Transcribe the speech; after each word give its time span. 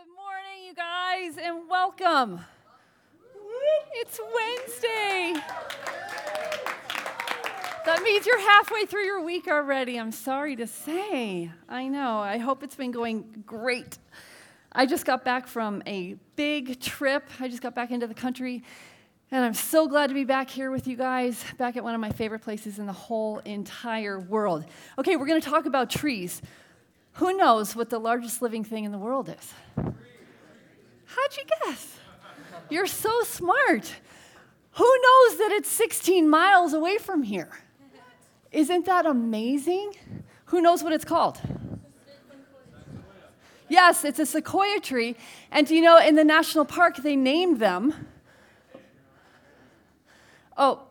Good 0.00 0.14
morning, 0.14 0.66
you 0.66 0.74
guys, 0.74 1.36
and 1.36 1.68
welcome. 1.68 2.40
It's 3.92 4.18
Wednesday. 4.34 5.34
That 7.84 8.02
means 8.02 8.24
you're 8.24 8.40
halfway 8.40 8.86
through 8.86 9.04
your 9.04 9.22
week 9.22 9.46
already. 9.46 9.98
I'm 9.98 10.12
sorry 10.12 10.56
to 10.56 10.66
say. 10.66 11.50
I 11.68 11.88
know. 11.88 12.18
I 12.18 12.38
hope 12.38 12.62
it's 12.62 12.76
been 12.76 12.92
going 12.92 13.42
great. 13.44 13.98
I 14.72 14.86
just 14.86 15.04
got 15.04 15.22
back 15.22 15.46
from 15.46 15.82
a 15.86 16.16
big 16.34 16.80
trip. 16.80 17.28
I 17.38 17.48
just 17.48 17.60
got 17.60 17.74
back 17.74 17.90
into 17.90 18.06
the 18.06 18.14
country, 18.14 18.62
and 19.30 19.44
I'm 19.44 19.52
so 19.54 19.86
glad 19.86 20.06
to 20.06 20.14
be 20.14 20.24
back 20.24 20.48
here 20.48 20.70
with 20.70 20.86
you 20.86 20.96
guys, 20.96 21.44
back 21.58 21.76
at 21.76 21.84
one 21.84 21.94
of 21.94 22.00
my 22.00 22.10
favorite 22.10 22.40
places 22.40 22.78
in 22.78 22.86
the 22.86 22.92
whole 22.92 23.40
entire 23.40 24.18
world. 24.18 24.64
Okay, 24.96 25.16
we're 25.16 25.26
going 25.26 25.42
to 25.42 25.50
talk 25.50 25.66
about 25.66 25.90
trees. 25.90 26.40
Who 27.14 27.36
knows 27.36 27.76
what 27.76 27.90
the 27.90 27.98
largest 27.98 28.40
living 28.42 28.64
thing 28.64 28.84
in 28.84 28.92
the 28.92 28.98
world 28.98 29.28
is? 29.28 29.54
How'd 29.76 31.36
you 31.36 31.44
guess? 31.64 31.98
You're 32.68 32.86
so 32.86 33.22
smart. 33.22 33.94
Who 34.72 34.84
knows 34.84 35.38
that 35.38 35.50
it's 35.52 35.68
16 35.68 36.28
miles 36.28 36.72
away 36.72 36.98
from 36.98 37.22
here? 37.22 37.50
Isn't 38.52 38.86
that 38.86 39.06
amazing? 39.06 39.94
Who 40.46 40.60
knows 40.60 40.82
what 40.82 40.92
it's 40.92 41.04
called? 41.04 41.40
Yes, 43.68 44.04
it's 44.04 44.18
a 44.18 44.26
sequoia 44.26 44.80
tree. 44.80 45.16
And 45.52 45.70
you 45.70 45.80
know, 45.80 45.98
in 45.98 46.16
the 46.16 46.24
national 46.24 46.64
park, 46.64 46.96
they 46.96 47.14
named 47.14 47.60
them. 47.60 47.94
Oh, 50.56 50.82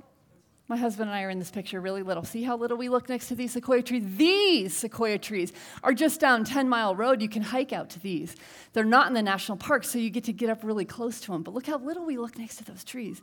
my 0.69 0.77
husband 0.77 1.09
and 1.09 1.17
I 1.17 1.23
are 1.23 1.31
in 1.31 1.39
this 1.39 1.49
picture 1.49 1.81
really 1.81 2.03
little. 2.03 2.23
See 2.23 2.43
how 2.43 2.55
little 2.55 2.77
we 2.77 2.89
look 2.89 3.09
next 3.09 3.27
to 3.29 3.35
these 3.35 3.53
sequoia 3.53 3.81
trees? 3.81 4.03
These 4.05 4.77
sequoia 4.77 5.17
trees 5.17 5.51
are 5.83 5.93
just 5.93 6.19
down 6.19 6.43
10 6.43 6.69
Mile 6.69 6.95
Road. 6.95 7.21
You 7.21 7.27
can 7.27 7.41
hike 7.41 7.73
out 7.73 7.89
to 7.91 7.99
these. 7.99 8.35
They're 8.73 8.85
not 8.85 9.07
in 9.07 9.13
the 9.13 9.23
national 9.23 9.57
park, 9.57 9.83
so 9.83 9.97
you 9.97 10.11
get 10.11 10.25
to 10.25 10.33
get 10.33 10.49
up 10.49 10.63
really 10.63 10.85
close 10.85 11.19
to 11.21 11.31
them. 11.31 11.41
But 11.41 11.55
look 11.55 11.65
how 11.65 11.79
little 11.79 12.05
we 12.05 12.17
look 12.19 12.37
next 12.37 12.57
to 12.57 12.63
those 12.63 12.83
trees. 12.83 13.19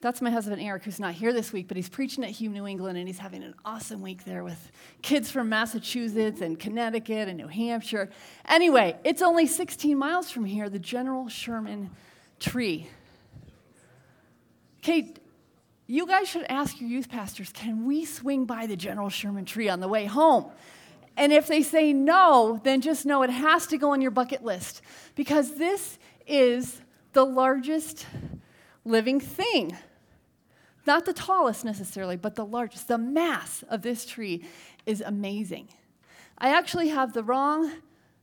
That's 0.00 0.20
my 0.20 0.30
husband 0.30 0.62
Eric, 0.62 0.84
who's 0.84 1.00
not 1.00 1.14
here 1.14 1.32
this 1.32 1.52
week, 1.52 1.66
but 1.66 1.76
he's 1.76 1.88
preaching 1.88 2.22
at 2.24 2.30
Hume, 2.30 2.52
New 2.52 2.66
England, 2.66 2.96
and 2.96 3.08
he's 3.08 3.18
having 3.18 3.42
an 3.42 3.54
awesome 3.64 4.00
week 4.00 4.24
there 4.24 4.44
with 4.44 4.70
kids 5.02 5.30
from 5.30 5.48
Massachusetts 5.48 6.42
and 6.42 6.60
Connecticut 6.60 7.26
and 7.26 7.38
New 7.38 7.48
Hampshire. 7.48 8.10
Anyway, 8.46 8.96
it's 9.02 9.22
only 9.22 9.46
16 9.46 9.96
miles 9.96 10.30
from 10.30 10.44
here, 10.44 10.68
the 10.68 10.78
General 10.78 11.28
Sherman 11.28 11.90
tree. 12.38 12.88
Okay, 14.78 15.14
you 15.86 16.06
guys 16.06 16.28
should 16.28 16.46
ask 16.48 16.80
your 16.80 16.88
youth 16.88 17.08
pastors 17.08 17.50
can 17.52 17.86
we 17.86 18.04
swing 18.04 18.44
by 18.44 18.66
the 18.66 18.76
General 18.76 19.08
Sherman 19.08 19.44
tree 19.44 19.68
on 19.68 19.80
the 19.80 19.88
way 19.88 20.06
home? 20.06 20.50
And 21.16 21.32
if 21.32 21.46
they 21.46 21.62
say 21.62 21.92
no, 21.92 22.60
then 22.64 22.80
just 22.80 23.06
know 23.06 23.22
it 23.22 23.30
has 23.30 23.66
to 23.68 23.78
go 23.78 23.92
on 23.92 24.00
your 24.00 24.10
bucket 24.10 24.42
list 24.42 24.82
because 25.14 25.54
this 25.56 25.98
is 26.26 26.80
the 27.12 27.24
largest 27.24 28.06
living 28.84 29.20
thing. 29.20 29.76
Not 30.86 31.06
the 31.06 31.12
tallest 31.12 31.64
necessarily, 31.64 32.16
but 32.16 32.34
the 32.34 32.44
largest. 32.44 32.88
The 32.88 32.98
mass 32.98 33.62
of 33.68 33.82
this 33.82 34.04
tree 34.04 34.44
is 34.86 35.00
amazing. 35.00 35.68
I 36.36 36.48
actually 36.48 36.88
have 36.88 37.12
the 37.12 37.22
wrong 37.22 37.70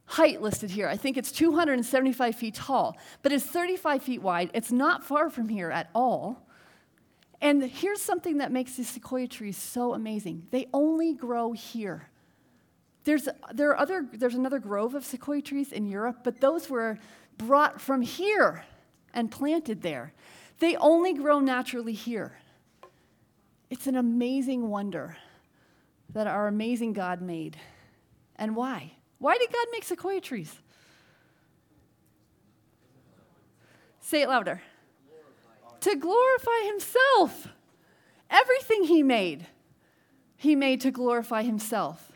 height 0.06 0.42
listed 0.42 0.72
here. 0.72 0.88
I 0.88 0.98
think 0.98 1.16
it's 1.16 1.32
275 1.32 2.36
feet 2.36 2.56
tall, 2.56 2.98
but 3.22 3.32
it's 3.32 3.46
35 3.46 4.04
feet 4.04 4.22
wide. 4.22 4.52
It's 4.54 4.72
not 4.72 5.06
far 5.06 5.30
from 5.30 5.48
here 5.48 5.72
at 5.72 5.90
all. 5.96 6.46
And 7.42 7.64
here's 7.64 8.02
something 8.02 8.38
that 8.38 8.52
makes 8.52 8.76
these 8.76 8.88
sequoia 8.88 9.28
trees 9.28 9.58
so 9.58 9.94
amazing 9.94 10.48
they 10.52 10.68
only 10.74 11.14
grow 11.14 11.52
here. 11.54 12.08
There's, 13.04 13.28
there 13.52 13.72
are 13.72 13.80
other, 13.80 14.08
there's 14.14 14.36
another 14.36 14.60
grove 14.60 14.94
of 14.94 15.04
sequoia 15.04 15.42
trees 15.42 15.72
in 15.72 15.88
Europe, 15.88 16.20
but 16.24 16.40
those 16.40 16.70
were 16.70 17.00
brought 17.38 17.82
from 17.82 18.04
here 18.04 18.64
and 19.12 19.32
planted 19.32 19.82
there. 19.82 20.14
They 20.60 20.76
only 20.76 21.14
grow 21.14 21.40
naturally 21.40 21.94
here. 21.94 22.38
It's 23.72 23.88
an 23.88 23.96
amazing 23.96 24.70
wonder 24.70 25.18
that 26.14 26.28
our 26.28 26.48
amazing 26.48 26.94
God 26.94 27.22
made. 27.22 27.58
And 28.36 28.56
why? 28.56 28.92
Why 29.18 29.40
did 29.40 29.52
God 29.52 29.66
make 29.72 29.84
sequoia 29.84 30.22
trees? 30.22 30.54
Say 34.00 34.22
it 34.22 34.30
louder 34.30 34.62
to 35.82 35.96
glorify 35.96 36.66
himself. 36.66 37.48
Everything 38.30 38.86
he 38.86 39.04
made, 39.04 39.46
he 40.38 40.56
made 40.56 40.82
to 40.82 40.92
glorify 40.92 41.44
himself. 41.44 42.12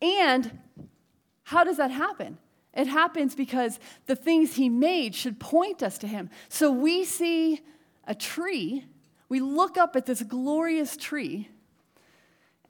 And 0.00 0.58
how 1.44 1.64
does 1.64 1.76
that 1.76 1.90
happen? 1.90 2.38
It 2.74 2.86
happens 2.86 3.34
because 3.34 3.78
the 4.06 4.16
things 4.16 4.54
he 4.54 4.68
made 4.68 5.14
should 5.14 5.38
point 5.38 5.82
us 5.82 5.98
to 5.98 6.06
him. 6.06 6.30
So 6.48 6.72
we 6.72 7.04
see 7.04 7.60
a 8.06 8.14
tree, 8.14 8.86
we 9.28 9.40
look 9.40 9.76
up 9.76 9.94
at 9.94 10.06
this 10.06 10.22
glorious 10.22 10.96
tree, 10.96 11.48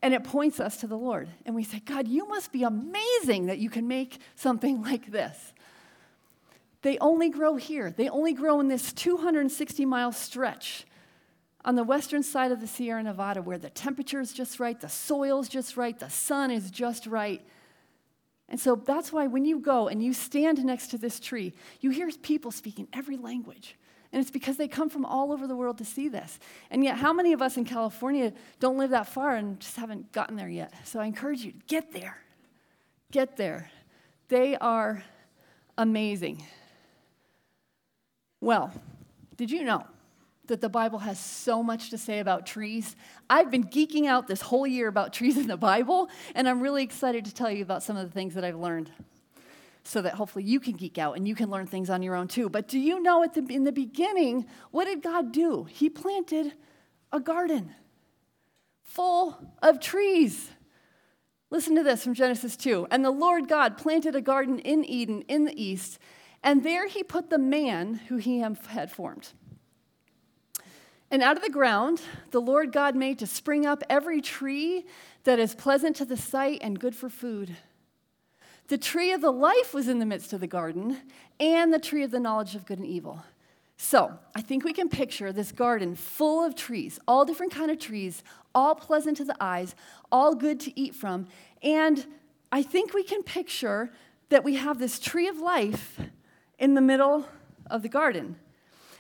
and 0.03 0.13
it 0.13 0.25
points 0.25 0.59
us 0.59 0.79
to 0.79 0.89
the 0.89 0.99
Lord. 0.99 1.29
And 1.47 1.55
we 1.55 1.63
say, 1.63 1.79
God, 1.79 2.09
you 2.09 2.27
must 2.27 2.51
be 2.51 2.65
amazing 2.65 3.47
that 3.47 3.59
you 3.59 3.71
can 3.71 3.87
make 3.87 4.19
something 4.35 4.83
like 4.91 5.13
this. 5.13 5.53
They 6.83 6.99
only 6.99 7.31
grow 7.31 7.57
here. 7.57 7.91
They 7.91 8.09
only 8.09 8.33
grow 8.33 8.61
in 8.61 8.69
this 8.69 8.93
260 8.93 9.85
mile 9.87 10.13
stretch 10.13 10.85
on 11.65 11.77
the 11.77 11.85
western 11.85 12.23
side 12.23 12.51
of 12.51 12.61
the 12.61 12.67
Sierra 12.67 13.03
Nevada 13.03 13.41
where 13.41 13.59
the 13.59 13.71
temperature 13.71 14.21
is 14.21 14.33
just 14.33 14.59
right, 14.59 14.81
the 14.81 14.89
soil's 14.89 15.49
just 15.49 15.77
right, 15.77 15.99
the 15.99 16.11
sun 16.11 16.51
is 16.51 16.71
just 16.71 17.07
right. 17.07 17.41
And 18.49 18.61
so 18.61 18.75
that's 18.75 19.13
why 19.13 19.29
when 19.29 19.45
you 19.45 19.61
go 19.61 19.89
and 19.89 20.03
you 20.03 20.13
stand 20.13 20.63
next 20.65 20.89
to 20.89 20.99
this 20.99 21.21
tree, 21.21 21.55
you 21.81 21.91
hear 21.91 22.11
people 22.23 22.51
speaking 22.51 22.89
every 22.93 23.17
language. 23.17 23.77
And 24.13 24.21
it's 24.21 24.31
because 24.31 24.59
they 24.59 24.69
come 24.69 24.91
from 24.91 25.07
all 25.07 25.33
over 25.33 25.47
the 25.47 25.57
world 25.57 25.79
to 25.79 25.87
see 25.87 26.09
this. 26.09 26.39
And 26.71 26.85
yet, 26.85 26.99
how 26.99 27.15
many 27.15 27.33
of 27.33 27.41
us 27.41 27.57
in 27.57 27.65
California 27.65 28.35
don't 28.61 28.77
live 28.77 28.91
that 28.91 29.09
far 29.09 29.37
and 29.37 29.59
just 29.59 29.77
haven't 29.77 30.13
gotten 30.13 30.37
there 30.37 30.51
yet? 30.51 30.75
So 30.85 31.01
I 31.01 31.07
encourage 31.07 31.43
you 31.43 31.53
to 31.53 31.59
get 31.67 31.93
there. 31.93 32.19
Get 33.11 33.39
there. 33.39 33.71
They 34.29 34.55
are 34.57 35.03
amazing. 35.79 36.45
Well, 38.43 38.73
did 39.37 39.53
you 39.53 39.63
know 39.63 39.87
that 40.49 40.61
the 40.61 40.69
Bible 40.69 40.99
has 40.99 41.21
so 41.21 41.63
much 41.63 41.91
to 41.91 41.97
say 41.97 42.19
about 42.19 42.45
trees? 42.45 42.97
I've 43.31 43.53
been 43.53 43.63
geeking 43.63 44.07
out 44.07 44.27
this 44.27 44.41
whole 44.41 44.67
year 44.67 44.89
about 44.89 45.13
trees 45.13 45.39
in 45.39 45.47
the 45.47 45.57
Bible, 45.57 46.11
and 46.35 46.49
I'm 46.49 46.61
really 46.61 46.83
excited 46.83 47.25
to 47.27 47.33
tell 47.33 47.53
you 47.53 47.63
about 47.63 47.85
some 47.85 47.97
of 47.97 48.05
the 48.05 48.13
things 48.13 48.35
that 48.35 48.43
I've 48.43 48.57
learned 48.57 48.91
so 49.85 50.03
that 50.03 50.15
hopefully 50.15 50.45
you 50.45 50.59
can 50.59 50.73
geek 50.73 50.99
out 50.99 51.17
and 51.17 51.29
you 51.29 51.37
can 51.37 51.51
learn 51.51 51.69
things 51.69 51.89
on 51.89 52.03
your 52.03 52.17
own 52.17 52.27
too. 52.27 52.49
But 52.49 52.67
do 52.67 52.81
you 52.81 53.01
know 53.01 53.25
the, 53.33 53.47
in 53.49 53.63
the 53.63 53.71
beginning, 53.71 54.47
what 54.73 54.87
did 54.87 55.03
God 55.03 55.31
do? 55.31 55.63
He 55.71 55.89
planted 55.89 56.53
a 57.13 57.21
garden 57.21 57.73
full 58.83 59.39
of 59.63 59.79
trees. 59.79 60.51
Listen 61.51 61.77
to 61.77 61.85
this 61.85 62.03
from 62.03 62.15
Genesis 62.15 62.57
2. 62.57 62.89
And 62.91 63.05
the 63.05 63.13
Lord 63.13 63.47
God 63.47 63.79
planted 63.79 64.17
a 64.17 64.21
garden 64.21 64.59
in 64.59 64.85
Eden 64.85 65.23
in 65.29 65.45
the 65.45 65.63
east 65.63 66.01
and 66.43 66.65
there 66.65 66.89
he 66.89 67.03
put 67.03 67.31
the 67.31 67.39
man 67.39 67.95
who 68.09 68.17
he 68.17 68.41
had 68.41 68.91
formed. 68.91 69.33
And 71.11 71.23
out 71.23 71.37
of 71.37 71.43
the 71.43 71.51
ground, 71.51 72.01
the 72.31 72.41
Lord 72.41 72.73
God 72.73 72.97
made 72.97 73.19
to 73.19 73.27
spring 73.27 73.67
up 73.67 73.83
every 73.91 74.23
tree 74.23 74.87
that 75.25 75.39
is 75.39 75.55
pleasant 75.55 75.95
to 75.97 76.07
the 76.07 76.17
sight 76.17 76.59
and 76.63 76.81
good 76.81 76.97
for 76.97 77.11
food. 77.11 77.57
The 78.69 78.79
tree 78.79 79.13
of 79.13 79.21
the 79.21 79.31
life 79.31 79.75
was 79.75 79.89
in 79.89 79.99
the 79.99 80.07
midst 80.07 80.33
of 80.33 80.41
the 80.41 80.47
garden, 80.47 80.97
and 81.39 81.73
the 81.73 81.79
tree 81.79 82.03
of 82.03 82.11
the 82.11 82.19
knowledge 82.19 82.55
of 82.55 82.65
good 82.65 82.79
and 82.79 82.87
evil. 82.87 83.23
So, 83.77 84.19
I 84.35 84.41
think 84.41 84.65
we 84.65 84.73
can 84.73 84.89
picture 84.89 85.33
this 85.33 85.53
garden 85.53 85.97
full 85.97 86.45
of 86.45 86.55
trees, 86.55 86.99
all 87.07 87.25
different 87.25 87.53
kind 87.53 87.71
of 87.71 87.79
trees, 87.79 88.23
all 88.55 88.75
pleasant 88.75 89.17
to 89.19 89.25
the 89.25 89.37
eyes, 89.39 89.75
all 90.11 90.35
good 90.35 90.61
to 90.61 90.81
eat 90.81 90.95
from. 90.95 91.27
And 91.63 92.07
I 92.51 92.63
think 92.63 92.95
we 92.95 93.03
can 93.03 93.23
picture 93.23 93.93
that 94.29 94.45
we 94.45 94.55
have 94.55 94.79
this 94.79 94.99
tree 94.99 95.29
of 95.29 95.39
life 95.39 96.01
in 96.59 96.75
the 96.75 96.81
middle 96.81 97.27
of 97.71 97.83
the 97.83 97.89
garden. 97.89 98.37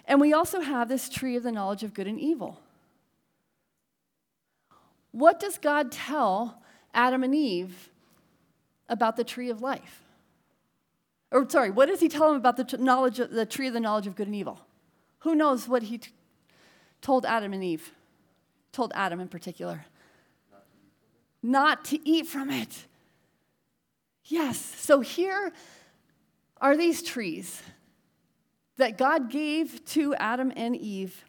And 0.06 0.20
we 0.20 0.32
also 0.32 0.60
have 0.60 0.88
this 0.88 1.08
tree 1.08 1.36
of 1.36 1.42
the 1.42 1.52
knowledge 1.52 1.82
of 1.82 1.94
good 1.94 2.06
and 2.06 2.18
evil. 2.18 2.60
What 5.12 5.38
does 5.38 5.58
God 5.58 5.92
tell 5.92 6.62
Adam 6.94 7.22
and 7.22 7.34
Eve 7.34 7.90
about 8.88 9.16
the 9.16 9.24
tree 9.24 9.50
of 9.50 9.62
life? 9.62 10.02
Or, 11.30 11.48
sorry, 11.48 11.70
what 11.70 11.86
does 11.86 12.00
he 12.00 12.08
tell 12.08 12.28
them 12.28 12.36
about 12.36 12.56
the, 12.56 12.76
knowledge 12.78 13.18
of, 13.18 13.30
the 13.30 13.46
tree 13.46 13.66
of 13.66 13.74
the 13.74 13.80
knowledge 13.80 14.06
of 14.06 14.16
good 14.16 14.26
and 14.26 14.36
evil? 14.36 14.60
Who 15.20 15.34
knows 15.34 15.68
what 15.68 15.84
he 15.84 15.98
t- 15.98 16.10
told 17.00 17.24
Adam 17.24 17.52
and 17.52 17.62
Eve? 17.62 17.92
Told 18.72 18.92
Adam 18.94 19.20
in 19.20 19.28
particular. 19.28 19.86
Not 21.42 21.84
to 21.86 22.08
eat 22.08 22.26
from 22.26 22.50
it. 22.50 22.86
Yes, 24.24 24.58
so 24.58 25.00
here 25.00 25.52
are 26.62 26.76
these 26.76 27.02
trees 27.02 27.60
that 28.78 28.96
God 28.96 29.30
gave 29.30 29.84
to 29.86 30.14
Adam 30.14 30.52
and 30.56 30.74
Eve 30.74 31.24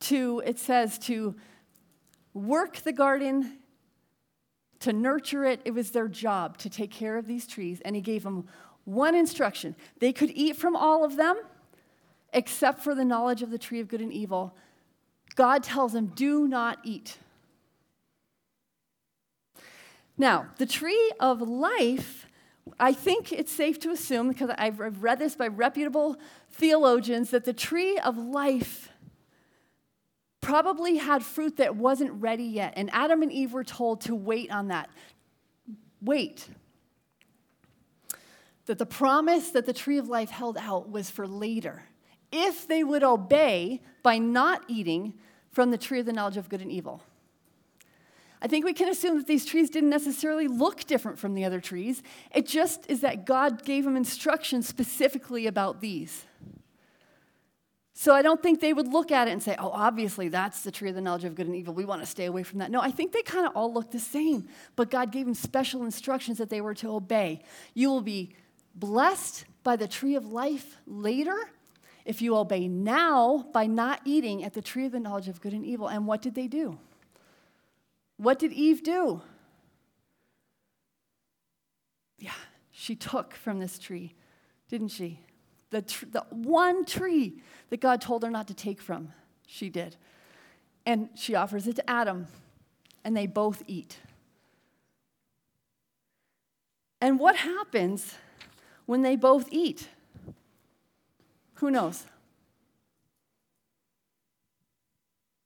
to, 0.00 0.42
it 0.44 0.58
says, 0.58 0.98
to 1.00 1.34
work 2.34 2.76
the 2.76 2.92
garden, 2.92 3.58
to 4.80 4.92
nurture 4.92 5.44
it. 5.46 5.60
It 5.64 5.72
was 5.72 5.90
their 5.90 6.06
job 6.06 6.58
to 6.58 6.70
take 6.70 6.90
care 6.90 7.16
of 7.16 7.26
these 7.26 7.46
trees, 7.46 7.80
and 7.84 7.96
He 7.96 8.02
gave 8.02 8.22
them 8.22 8.46
One 8.84 9.16
instruction. 9.16 9.74
They 9.98 10.12
could 10.12 10.30
eat 10.30 10.56
from 10.56 10.76
all 10.76 11.04
of 11.04 11.16
them 11.16 11.36
except 12.32 12.80
for 12.80 12.94
the 12.94 13.04
knowledge 13.04 13.42
of 13.42 13.50
the 13.50 13.58
tree 13.58 13.80
of 13.80 13.88
good 13.88 14.00
and 14.00 14.12
evil. 14.12 14.54
God 15.34 15.64
tells 15.64 15.92
them, 15.92 16.12
do 16.14 16.46
not 16.46 16.78
eat. 16.84 17.18
Now, 20.16 20.46
the 20.58 20.66
tree 20.66 21.12
of 21.18 21.40
life, 21.40 22.25
I 22.78 22.92
think 22.92 23.32
it's 23.32 23.52
safe 23.52 23.78
to 23.80 23.90
assume, 23.90 24.28
because 24.28 24.50
I've 24.58 25.02
read 25.02 25.18
this 25.18 25.34
by 25.36 25.48
reputable 25.48 26.16
theologians, 26.50 27.30
that 27.30 27.44
the 27.44 27.52
tree 27.52 27.98
of 27.98 28.18
life 28.18 28.90
probably 30.40 30.96
had 30.96 31.24
fruit 31.24 31.56
that 31.56 31.76
wasn't 31.76 32.12
ready 32.20 32.44
yet. 32.44 32.74
And 32.76 32.90
Adam 32.92 33.22
and 33.22 33.32
Eve 33.32 33.52
were 33.52 33.64
told 33.64 34.02
to 34.02 34.14
wait 34.14 34.50
on 34.50 34.68
that. 34.68 34.90
Wait. 36.00 36.48
That 38.66 38.78
the 38.78 38.86
promise 38.86 39.50
that 39.50 39.66
the 39.66 39.72
tree 39.72 39.98
of 39.98 40.08
life 40.08 40.30
held 40.30 40.58
out 40.58 40.90
was 40.90 41.10
for 41.10 41.26
later. 41.26 41.84
If 42.30 42.68
they 42.68 42.84
would 42.84 43.02
obey 43.02 43.80
by 44.02 44.18
not 44.18 44.62
eating 44.68 45.14
from 45.50 45.70
the 45.70 45.78
tree 45.78 46.00
of 46.00 46.06
the 46.06 46.12
knowledge 46.12 46.36
of 46.36 46.48
good 46.48 46.60
and 46.60 46.70
evil. 46.70 47.02
I 48.42 48.48
think 48.48 48.64
we 48.64 48.74
can 48.74 48.88
assume 48.88 49.16
that 49.16 49.26
these 49.26 49.46
trees 49.46 49.70
didn't 49.70 49.90
necessarily 49.90 50.46
look 50.46 50.84
different 50.84 51.18
from 51.18 51.34
the 51.34 51.44
other 51.44 51.60
trees. 51.60 52.02
It 52.34 52.46
just 52.46 52.88
is 52.88 53.00
that 53.00 53.24
God 53.24 53.64
gave 53.64 53.84
them 53.84 53.96
instructions 53.96 54.68
specifically 54.68 55.46
about 55.46 55.80
these. 55.80 56.24
So 57.98 58.14
I 58.14 58.20
don't 58.20 58.42
think 58.42 58.60
they 58.60 58.74
would 58.74 58.88
look 58.88 59.10
at 59.10 59.26
it 59.26 59.30
and 59.30 59.42
say, 59.42 59.56
oh, 59.58 59.70
obviously 59.70 60.28
that's 60.28 60.62
the 60.62 60.70
tree 60.70 60.90
of 60.90 60.94
the 60.94 61.00
knowledge 61.00 61.24
of 61.24 61.34
good 61.34 61.46
and 61.46 61.56
evil. 61.56 61.72
We 61.72 61.86
want 61.86 62.02
to 62.02 62.06
stay 62.06 62.26
away 62.26 62.42
from 62.42 62.58
that. 62.58 62.70
No, 62.70 62.78
I 62.78 62.90
think 62.90 63.12
they 63.12 63.22
kind 63.22 63.46
of 63.46 63.56
all 63.56 63.72
look 63.72 63.90
the 63.90 63.98
same. 63.98 64.48
But 64.76 64.90
God 64.90 65.10
gave 65.10 65.24
them 65.24 65.34
special 65.34 65.82
instructions 65.82 66.36
that 66.36 66.50
they 66.50 66.60
were 66.60 66.74
to 66.74 66.90
obey. 66.90 67.42
You 67.72 67.88
will 67.88 68.02
be 68.02 68.36
blessed 68.74 69.46
by 69.64 69.76
the 69.76 69.88
tree 69.88 70.14
of 70.14 70.26
life 70.26 70.76
later 70.86 71.36
if 72.04 72.20
you 72.20 72.36
obey 72.36 72.68
now 72.68 73.46
by 73.54 73.66
not 73.66 74.02
eating 74.04 74.44
at 74.44 74.52
the 74.52 74.62
tree 74.62 74.84
of 74.84 74.92
the 74.92 75.00
knowledge 75.00 75.28
of 75.28 75.40
good 75.40 75.54
and 75.54 75.64
evil. 75.64 75.88
And 75.88 76.06
what 76.06 76.20
did 76.20 76.34
they 76.34 76.48
do? 76.48 76.78
What 78.16 78.38
did 78.38 78.52
Eve 78.52 78.82
do? 78.82 79.22
Yeah, 82.18 82.30
she 82.70 82.94
took 82.94 83.34
from 83.34 83.58
this 83.58 83.78
tree, 83.78 84.14
didn't 84.68 84.88
she? 84.88 85.20
The, 85.70 85.82
tr- 85.82 86.06
the 86.10 86.24
one 86.30 86.84
tree 86.84 87.40
that 87.70 87.80
God 87.80 88.00
told 88.00 88.22
her 88.22 88.30
not 88.30 88.48
to 88.48 88.54
take 88.54 88.80
from, 88.80 89.12
she 89.46 89.68
did. 89.68 89.96
And 90.86 91.10
she 91.14 91.34
offers 91.34 91.66
it 91.66 91.76
to 91.76 91.90
Adam, 91.90 92.28
and 93.04 93.16
they 93.16 93.26
both 93.26 93.62
eat. 93.66 93.98
And 97.00 97.18
what 97.18 97.36
happens 97.36 98.14
when 98.86 99.02
they 99.02 99.16
both 99.16 99.48
eat? 99.50 99.88
Who 101.54 101.70
knows? 101.70 102.06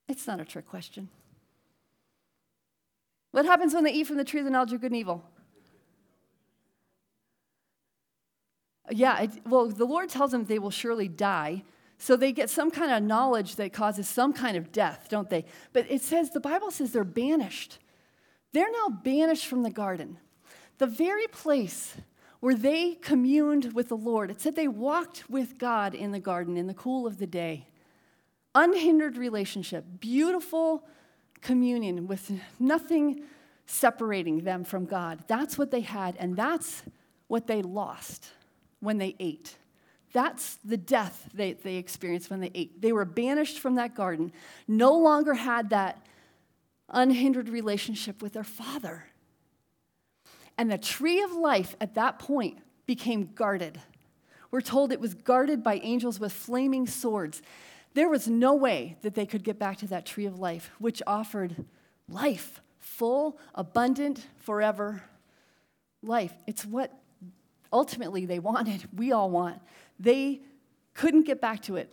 It's 0.09 0.27
not 0.27 0.41
a 0.41 0.45
trick 0.45 0.69
question. 0.69 1.09
What 3.33 3.45
happens 3.45 3.75
when 3.75 3.85
they 3.85 3.93
eat 3.93 4.07
from 4.07 4.17
the 4.17 4.25
tree 4.25 4.41
of 4.41 4.45
the 4.45 4.51
knowledge 4.51 4.73
of 4.73 4.81
good 4.81 4.91
and 4.91 5.01
evil? 5.01 5.25
Yeah, 8.91 9.21
it, 9.21 9.31
well, 9.47 9.69
the 9.69 9.85
Lord 9.85 10.09
tells 10.09 10.33
them 10.33 10.45
they 10.45 10.59
will 10.59 10.71
surely 10.71 11.09
die. 11.09 11.63
So 11.99 12.17
they 12.17 12.33
get 12.33 12.49
some 12.51 12.71
kind 12.71 12.91
of 12.91 13.03
knowledge 13.03 13.57
that 13.57 13.73
causes 13.73 14.09
some 14.09 14.33
kind 14.33 14.57
of 14.57 14.73
death, 14.73 15.09
don't 15.11 15.29
they? 15.29 15.45
But 15.73 15.87
it 15.91 16.01
says, 16.01 16.31
the 16.31 16.41
Bible 16.41 16.71
says 16.71 16.93
they're 16.93 17.05
banished. 17.05 17.79
They're 18.53 18.71
now 18.73 18.89
banished 18.89 19.47
from 19.47 19.63
the 19.63 19.71
garden. 19.71 20.19
The 20.79 20.87
very 20.87 21.27
place 21.27 21.95
where 22.41 22.55
they 22.55 22.95
communed 22.95 23.75
with 23.75 23.89
the 23.89 23.97
Lord. 23.97 24.31
It 24.31 24.41
said 24.41 24.57
they 24.57 24.67
walked 24.67 25.29
with 25.29 25.59
God 25.59 25.95
in 25.95 26.11
the 26.11 26.21
garden 26.21 26.57
in 26.57 26.67
the 26.67 26.75
cool 26.75 27.07
of 27.07 27.19
the 27.19 27.27
day. 27.27 27.69
Unhindered 28.55 29.17
relationship, 29.17 29.85
beautiful 30.01 30.89
communion 31.41 32.07
with 32.07 32.33
nothing 32.59 33.23
separating 33.67 34.41
them 34.45 34.65
from 34.65 34.85
God. 34.85 35.25
That's 35.27 35.57
what 35.57 35.71
they 35.71 35.81
had, 35.81 36.17
and 36.17 36.37
that's 36.37 36.83
what 37.29 37.47
they 37.47 37.63
lost 37.63 38.31
when 38.81 38.99
they 38.99 39.15
ate. 39.21 39.57
That's 40.13 40.57
the 40.65 40.77
death 40.77 41.31
they, 41.33 41.53
they 41.53 41.77
experienced 41.77 42.31
when 42.31 42.41
they 42.41 42.51
ate. 42.55 42.83
They 42.83 42.93
were 42.93 43.05
banished 43.05 43.61
from 43.61 43.77
that 43.77 43.95
garden, 43.95 44.33
no 44.67 44.93
longer 44.95 45.35
had 45.35 45.71
that 45.71 46.05
unhindered 46.89 47.49
relationship 47.49 48.21
with 48.21 48.33
their 48.33 48.45
father. 48.45 49.05
And 50.59 50.71
the 50.71 50.79
tree 50.79 51.23
of 51.23 51.33
life 51.33 51.77
at 51.81 51.95
that 51.95 52.19
point 52.19 52.59
became 52.87 53.31
guarded. 53.35 53.81
We're 54.51 54.61
told 54.61 54.91
it 54.91 55.01
was 55.01 55.15
guarded 55.15 55.63
by 55.63 55.77
angels 55.77 56.19
with 56.19 56.33
flaming 56.33 56.89
swords. 56.89 57.41
There 57.95 58.09
was 58.09 58.29
no 58.29 58.55
way 58.55 58.97
that 59.03 59.15
they 59.15 59.27
could 59.27 59.43
get 59.43 59.59
back 59.59 59.79
to 59.79 59.87
that 59.89 60.07
tree 60.07 60.27
of 60.27 60.39
life, 60.39 60.71
which 60.79 61.03
offered 61.07 61.65
life, 62.09 62.61
full, 62.79 63.39
abundant, 63.55 64.27
forever 64.37 65.03
life. 66.03 66.33
It's 66.47 66.65
what 66.65 66.93
ultimately 67.73 68.27
they 68.27 68.39
wanted, 68.39 68.89
we 68.97 69.13
all 69.13 69.31
want. 69.31 69.61
They 69.99 70.41
couldn't 70.95 71.25
get 71.27 71.41
back 71.41 71.63
to 71.63 71.77
it. 71.77 71.91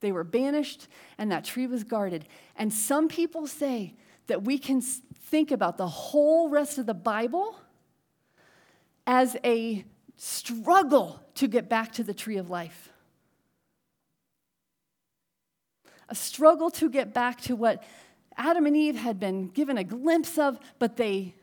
They 0.00 0.12
were 0.12 0.24
banished, 0.24 0.88
and 1.18 1.32
that 1.32 1.44
tree 1.44 1.66
was 1.66 1.82
guarded. 1.84 2.26
And 2.56 2.72
some 2.72 3.08
people 3.08 3.46
say 3.46 3.94
that 4.26 4.44
we 4.44 4.58
can 4.58 4.80
think 4.80 5.50
about 5.50 5.78
the 5.78 5.88
whole 5.88 6.48
rest 6.48 6.78
of 6.78 6.86
the 6.86 6.94
Bible 6.94 7.56
as 9.06 9.36
a 9.44 9.84
struggle 10.16 11.20
to 11.34 11.46
get 11.46 11.68
back 11.68 11.92
to 11.92 12.04
the 12.04 12.14
tree 12.14 12.36
of 12.36 12.50
life. 12.50 12.90
A 16.08 16.14
struggle 16.14 16.70
to 16.70 16.88
get 16.88 17.12
back 17.12 17.40
to 17.42 17.56
what 17.56 17.82
Adam 18.36 18.66
and 18.66 18.76
Eve 18.76 18.96
had 18.96 19.18
been 19.18 19.48
given 19.48 19.78
a 19.78 19.84
glimpse 19.84 20.38
of, 20.38 20.58
but 20.78 20.96
they 20.96 21.34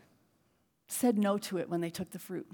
said 0.86 1.18
no 1.18 1.38
to 1.38 1.58
it 1.58 1.68
when 1.68 1.80
they 1.80 1.90
took 1.90 2.10
the 2.10 2.18
fruit. 2.18 2.46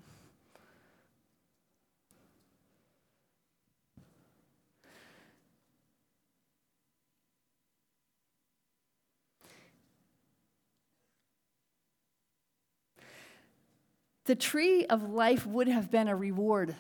The 14.25 14.37
tree 14.37 14.87
of 14.87 15.11
life 15.11 15.45
would 15.45 15.67
have 15.67 15.91
been 15.91 16.07
a 16.07 16.15
reward 16.15 16.77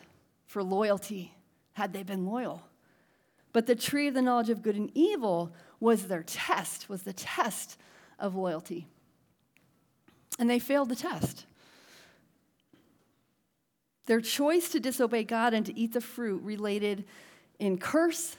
for 0.46 0.62
loyalty 0.62 1.34
had 1.72 1.92
they 1.92 2.04
been 2.04 2.24
loyal. 2.24 2.62
But 3.52 3.66
the 3.66 3.74
tree 3.74 4.06
of 4.06 4.14
the 4.14 4.22
knowledge 4.22 4.50
of 4.50 4.62
good 4.62 4.76
and 4.76 4.90
evil 4.94 5.52
was 5.80 6.06
their 6.06 6.22
test, 6.22 6.88
was 6.88 7.02
the 7.02 7.12
test 7.12 7.78
of 8.18 8.36
loyalty. 8.36 8.86
And 10.38 10.48
they 10.48 10.58
failed 10.58 10.88
the 10.88 10.96
test. 10.96 11.46
Their 14.06 14.20
choice 14.20 14.70
to 14.70 14.80
disobey 14.80 15.24
God 15.24 15.54
and 15.54 15.66
to 15.66 15.78
eat 15.78 15.92
the 15.92 16.00
fruit 16.00 16.42
related 16.42 17.04
in 17.58 17.78
curse, 17.78 18.36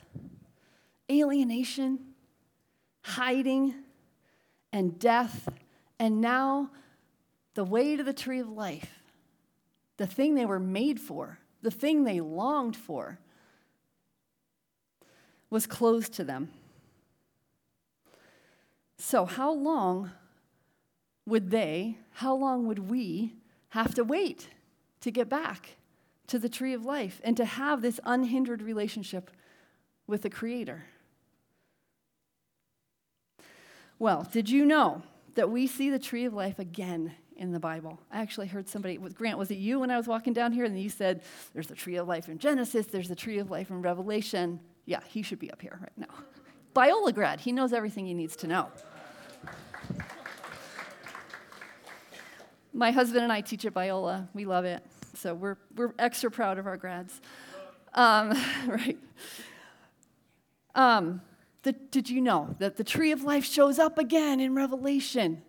alienation, 1.09 1.99
hiding, 3.01 3.75
and 4.73 4.97
death, 4.99 5.49
and 5.99 6.21
now 6.21 6.71
the 7.53 7.63
way 7.63 7.95
to 7.95 8.03
the 8.03 8.13
tree 8.13 8.39
of 8.39 8.49
life 8.49 9.01
the 10.01 10.07
thing 10.07 10.33
they 10.33 10.47
were 10.47 10.59
made 10.59 10.99
for, 10.99 11.37
the 11.61 11.69
thing 11.69 12.03
they 12.03 12.21
longed 12.21 12.75
for, 12.75 13.19
was 15.51 15.67
closed 15.67 16.13
to 16.13 16.23
them. 16.23 16.49
So, 18.97 19.25
how 19.25 19.51
long 19.51 20.11
would 21.27 21.51
they, 21.51 21.97
how 22.13 22.33
long 22.33 22.65
would 22.65 22.89
we 22.89 23.35
have 23.69 23.93
to 23.95 24.03
wait 24.03 24.49
to 25.01 25.11
get 25.11 25.29
back 25.29 25.75
to 26.27 26.39
the 26.39 26.49
tree 26.49 26.73
of 26.73 26.85
life 26.85 27.21
and 27.23 27.37
to 27.37 27.45
have 27.45 27.81
this 27.81 27.99
unhindered 28.03 28.63
relationship 28.63 29.29
with 30.07 30.23
the 30.23 30.29
Creator? 30.29 30.85
Well, 33.99 34.27
did 34.31 34.49
you 34.49 34.65
know 34.65 35.03
that 35.35 35.51
we 35.51 35.67
see 35.67 35.89
the 35.89 35.99
tree 35.99 36.25
of 36.25 36.33
life 36.33 36.57
again 36.57 37.13
in 37.41 37.51
the 37.51 37.59
Bible. 37.59 37.99
I 38.11 38.21
actually 38.21 38.47
heard 38.47 38.69
somebody, 38.69 38.97
Grant, 38.97 39.37
was 39.37 39.49
it 39.49 39.57
you 39.57 39.79
when 39.79 39.89
I 39.89 39.97
was 39.97 40.07
walking 40.07 40.31
down 40.31 40.51
here? 40.51 40.63
And 40.63 40.79
you 40.79 40.89
said, 40.89 41.23
there's 41.53 41.65
the 41.65 41.75
tree 41.75 41.95
of 41.95 42.07
life 42.07 42.29
in 42.29 42.37
Genesis, 42.37 42.85
there's 42.85 43.09
the 43.09 43.15
tree 43.15 43.39
of 43.39 43.49
life 43.49 43.71
in 43.71 43.81
Revelation. 43.81 44.59
Yeah, 44.91 44.99
he 45.07 45.21
should 45.21 45.39
be 45.39 45.49
up 45.49 45.61
here 45.61 45.79
right 45.79 45.97
now. 45.97 46.13
Biola 46.75 47.15
grad, 47.15 47.39
he 47.39 47.53
knows 47.53 47.71
everything 47.71 48.05
he 48.05 48.13
needs 48.13 48.35
to 48.35 48.47
know. 48.47 48.67
My 52.73 52.91
husband 52.91 53.23
and 53.23 53.31
I 53.31 53.39
teach 53.39 53.63
at 53.63 53.73
Biola. 53.73 54.27
We 54.33 54.43
love 54.43 54.65
it. 54.65 54.83
So 55.13 55.33
we're, 55.33 55.55
we're 55.77 55.93
extra 55.97 56.29
proud 56.29 56.57
of 56.57 56.67
our 56.67 56.75
grads. 56.75 57.21
Um, 57.93 58.33
right. 58.67 58.97
Um, 60.75 61.21
the, 61.63 61.71
did 61.71 62.09
you 62.09 62.19
know 62.19 62.53
that 62.59 62.75
the 62.75 62.83
tree 62.83 63.13
of 63.13 63.23
life 63.23 63.45
shows 63.45 63.79
up 63.79 63.97
again 63.97 64.41
in 64.41 64.55
Revelation? 64.55 65.41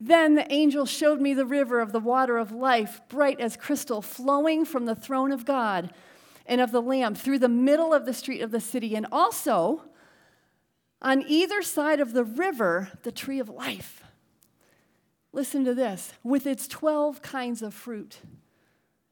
Then 0.00 0.34
the 0.34 0.52
angel 0.52 0.86
showed 0.86 1.20
me 1.20 1.34
the 1.34 1.46
river 1.46 1.78
of 1.78 1.92
the 1.92 2.00
water 2.00 2.36
of 2.36 2.50
life, 2.50 3.00
bright 3.08 3.38
as 3.38 3.56
crystal, 3.56 4.02
flowing 4.02 4.64
from 4.64 4.86
the 4.86 4.96
throne 4.96 5.30
of 5.30 5.44
God 5.44 5.92
and 6.46 6.60
of 6.60 6.72
the 6.72 6.82
Lamb 6.82 7.14
through 7.14 7.38
the 7.38 7.48
middle 7.48 7.92
of 7.92 8.06
the 8.06 8.14
street 8.14 8.40
of 8.40 8.50
the 8.50 8.60
city. 8.60 8.94
And 8.94 9.06
also, 9.10 9.82
on 11.02 11.22
either 11.26 11.62
side 11.62 12.00
of 12.00 12.12
the 12.12 12.24
river, 12.24 12.90
the 13.02 13.12
tree 13.12 13.38
of 13.38 13.48
life. 13.48 14.02
Listen 15.32 15.64
to 15.64 15.74
this 15.74 16.14
with 16.22 16.46
its 16.46 16.66
12 16.66 17.20
kinds 17.20 17.60
of 17.60 17.74
fruit, 17.74 18.20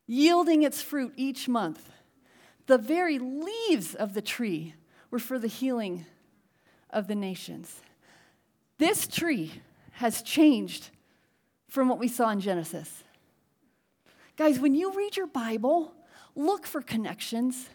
yielding 0.06 0.62
its 0.62 0.80
fruit 0.80 1.12
each 1.16 1.48
month. 1.48 1.90
The 2.66 2.78
very 2.78 3.18
leaves 3.18 3.94
of 3.94 4.14
the 4.14 4.22
tree 4.22 4.74
were 5.10 5.18
for 5.18 5.38
the 5.38 5.48
healing 5.48 6.06
of 6.88 7.08
the 7.08 7.14
nations. 7.14 7.82
This 8.78 9.06
tree 9.06 9.60
has 9.92 10.22
changed 10.22 10.90
from 11.68 11.88
what 11.88 11.98
we 11.98 12.08
saw 12.08 12.30
in 12.30 12.40
Genesis. 12.40 13.04
Guys, 14.36 14.58
when 14.58 14.74
you 14.74 14.92
read 14.92 15.16
your 15.16 15.26
Bible, 15.26 15.92
look 16.34 16.66
for 16.66 16.82
connections. 16.82 17.68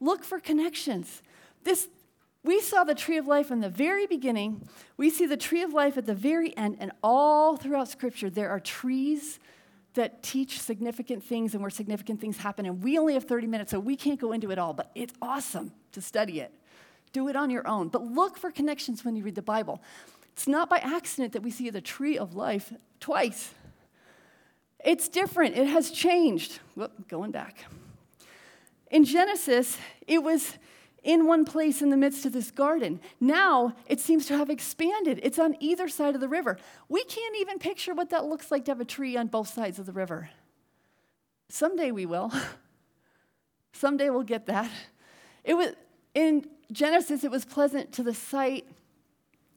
Look 0.00 0.24
for 0.24 0.40
connections. 0.40 1.22
This, 1.64 1.88
we 2.42 2.60
saw 2.60 2.84
the 2.84 2.94
tree 2.94 3.18
of 3.18 3.26
life 3.26 3.50
in 3.50 3.60
the 3.60 3.68
very 3.68 4.06
beginning. 4.06 4.68
We 4.96 5.10
see 5.10 5.26
the 5.26 5.36
tree 5.36 5.62
of 5.62 5.72
life 5.72 5.98
at 5.98 6.06
the 6.06 6.14
very 6.14 6.56
end. 6.56 6.78
And 6.80 6.92
all 7.02 7.56
throughout 7.56 7.88
Scripture, 7.88 8.30
there 8.30 8.50
are 8.50 8.60
trees 8.60 9.38
that 9.94 10.22
teach 10.22 10.60
significant 10.60 11.24
things 11.24 11.52
and 11.52 11.62
where 11.62 11.70
significant 11.70 12.20
things 12.20 12.38
happen. 12.38 12.64
And 12.64 12.82
we 12.82 12.98
only 12.98 13.14
have 13.14 13.24
30 13.24 13.46
minutes, 13.46 13.72
so 13.72 13.80
we 13.80 13.96
can't 13.96 14.20
go 14.20 14.32
into 14.32 14.50
it 14.50 14.58
all, 14.58 14.72
but 14.72 14.90
it's 14.94 15.12
awesome 15.20 15.72
to 15.92 16.00
study 16.00 16.40
it. 16.40 16.52
Do 17.12 17.28
it 17.28 17.36
on 17.36 17.50
your 17.50 17.66
own. 17.66 17.88
But 17.88 18.04
look 18.04 18.38
for 18.38 18.52
connections 18.52 19.04
when 19.04 19.16
you 19.16 19.24
read 19.24 19.34
the 19.34 19.42
Bible. 19.42 19.82
It's 20.32 20.46
not 20.46 20.70
by 20.70 20.78
accident 20.78 21.32
that 21.32 21.42
we 21.42 21.50
see 21.50 21.68
the 21.70 21.80
tree 21.80 22.16
of 22.16 22.34
life 22.34 22.72
twice. 23.00 23.52
It's 24.82 25.08
different, 25.08 25.56
it 25.56 25.66
has 25.66 25.90
changed. 25.90 26.60
Whoop, 26.74 27.08
going 27.08 27.32
back. 27.32 27.66
In 28.90 29.04
Genesis, 29.04 29.78
it 30.06 30.22
was 30.22 30.58
in 31.02 31.26
one 31.26 31.44
place 31.44 31.80
in 31.80 31.88
the 31.90 31.96
midst 31.96 32.26
of 32.26 32.32
this 32.32 32.50
garden. 32.50 33.00
Now 33.20 33.74
it 33.86 34.00
seems 34.00 34.26
to 34.26 34.36
have 34.36 34.50
expanded. 34.50 35.20
It's 35.22 35.38
on 35.38 35.56
either 35.60 35.88
side 35.88 36.14
of 36.14 36.20
the 36.20 36.28
river. 36.28 36.58
We 36.88 37.04
can't 37.04 37.36
even 37.38 37.58
picture 37.58 37.94
what 37.94 38.10
that 38.10 38.26
looks 38.26 38.50
like 38.50 38.66
to 38.66 38.72
have 38.72 38.80
a 38.80 38.84
tree 38.84 39.16
on 39.16 39.28
both 39.28 39.48
sides 39.48 39.78
of 39.78 39.86
the 39.86 39.92
river. 39.92 40.30
Someday 41.48 41.90
we 41.90 42.04
will. 42.04 42.32
Someday 43.72 44.10
we'll 44.10 44.24
get 44.24 44.46
that. 44.46 44.70
It 45.44 45.54
was 45.54 45.74
in 46.14 46.46
Genesis, 46.70 47.24
it 47.24 47.30
was 47.30 47.44
pleasant 47.44 47.92
to 47.92 48.02
the 48.02 48.14
sight 48.14 48.66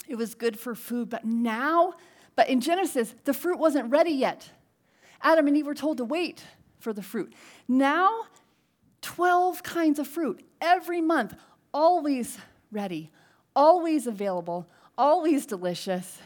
it 0.07 0.15
was 0.15 0.35
good 0.35 0.59
for 0.59 0.75
food. 0.75 1.09
But 1.09 1.25
now, 1.25 1.95
but 2.35 2.49
in 2.49 2.61
Genesis, 2.61 3.13
the 3.23 3.33
fruit 3.33 3.59
wasn't 3.59 3.91
ready 3.91 4.11
yet. 4.11 4.49
Adam 5.21 5.47
and 5.47 5.55
Eve 5.55 5.65
were 5.65 5.75
told 5.75 5.97
to 5.97 6.05
wait 6.05 6.43
for 6.79 6.93
the 6.93 7.01
fruit. 7.01 7.33
Now, 7.67 8.23
12 9.03 9.61
kinds 9.61 9.99
of 9.99 10.07
fruit 10.07 10.43
every 10.59 11.01
month, 11.01 11.35
always 11.73 12.37
ready, 12.71 13.11
always 13.55 14.07
available, 14.07 14.67
always 14.97 15.45
delicious, 15.45 16.19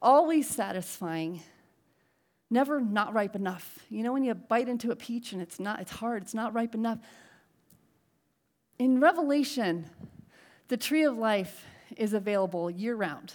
always 0.00 0.48
satisfying, 0.48 1.40
never 2.50 2.80
not 2.80 3.14
ripe 3.14 3.34
enough. 3.34 3.78
You 3.88 4.02
know 4.02 4.12
when 4.12 4.22
you 4.22 4.34
bite 4.34 4.68
into 4.68 4.90
a 4.90 4.96
peach 4.96 5.32
and 5.32 5.42
it's 5.42 5.58
not 5.58 5.80
it's 5.80 5.92
hard, 5.92 6.22
it's 6.22 6.34
not 6.34 6.54
ripe 6.54 6.74
enough. 6.74 6.98
In 8.78 9.00
Revelation, 9.00 9.86
the 10.68 10.76
tree 10.76 11.04
of 11.04 11.16
life 11.16 11.64
is 11.96 12.12
available 12.12 12.70
year 12.70 12.94
round. 12.94 13.32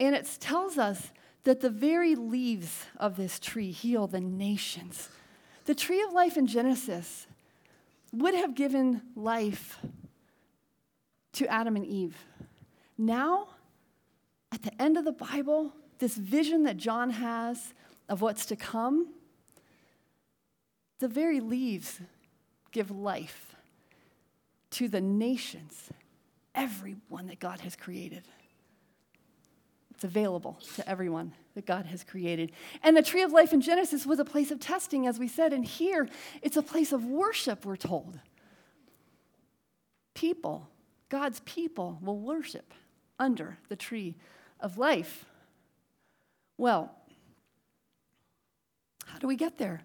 And 0.00 0.14
it 0.14 0.28
tells 0.40 0.78
us 0.78 1.10
that 1.42 1.60
the 1.60 1.70
very 1.70 2.14
leaves 2.14 2.86
of 2.96 3.16
this 3.16 3.38
tree 3.38 3.70
heal 3.70 4.06
the 4.06 4.20
nations. 4.20 5.08
The 5.64 5.74
tree 5.74 6.02
of 6.02 6.12
life 6.12 6.36
in 6.36 6.46
Genesis 6.46 7.26
would 8.12 8.34
have 8.34 8.54
given 8.54 9.02
life 9.16 9.78
to 11.32 11.46
Adam 11.46 11.76
and 11.76 11.86
Eve. 11.86 12.16
Now, 12.98 13.48
at 14.52 14.62
the 14.62 14.80
end 14.80 14.96
of 14.96 15.04
the 15.04 15.12
Bible, 15.12 15.72
this 15.98 16.16
vision 16.16 16.64
that 16.64 16.76
John 16.76 17.10
has 17.10 17.72
of 18.08 18.20
what's 18.20 18.46
to 18.46 18.56
come, 18.56 19.08
the 21.00 21.08
very 21.08 21.40
leaves 21.40 22.00
give 22.70 22.90
life 22.90 23.56
to 24.70 24.88
the 24.88 25.00
nations 25.00 25.90
everyone 26.54 27.26
that 27.28 27.40
God 27.40 27.60
has 27.60 27.74
created. 27.74 28.22
It's 29.90 30.04
available 30.04 30.58
to 30.76 30.88
everyone 30.88 31.32
that 31.54 31.66
God 31.66 31.86
has 31.86 32.02
created. 32.02 32.52
And 32.82 32.96
the 32.96 33.02
tree 33.02 33.22
of 33.22 33.32
life 33.32 33.52
in 33.52 33.60
Genesis 33.60 34.06
was 34.06 34.18
a 34.18 34.24
place 34.24 34.50
of 34.50 34.60
testing, 34.60 35.06
as 35.06 35.18
we 35.18 35.28
said, 35.28 35.52
and 35.52 35.64
here 35.64 36.08
it's 36.42 36.56
a 36.56 36.62
place 36.62 36.92
of 36.92 37.04
worship, 37.04 37.64
we're 37.64 37.76
told. 37.76 38.18
People, 40.14 40.68
God's 41.08 41.40
people, 41.40 41.98
will 42.02 42.18
worship 42.18 42.74
under 43.18 43.58
the 43.68 43.76
tree 43.76 44.16
of 44.60 44.78
life. 44.78 45.24
Well, 46.56 46.90
how 49.06 49.18
do 49.18 49.26
we 49.26 49.36
get 49.36 49.58
there? 49.58 49.82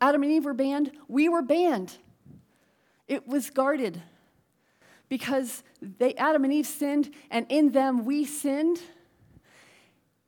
Adam 0.00 0.22
and 0.22 0.32
Eve 0.32 0.44
were 0.44 0.54
banned, 0.54 0.92
we 1.08 1.28
were 1.28 1.42
banned. 1.42 1.96
It 3.08 3.26
was 3.26 3.50
guarded 3.50 4.02
because 5.08 5.62
they, 5.80 6.14
Adam 6.14 6.44
and 6.44 6.52
Eve 6.52 6.66
sinned, 6.66 7.14
and 7.30 7.46
in 7.48 7.70
them 7.70 8.04
we 8.04 8.24
sinned. 8.24 8.80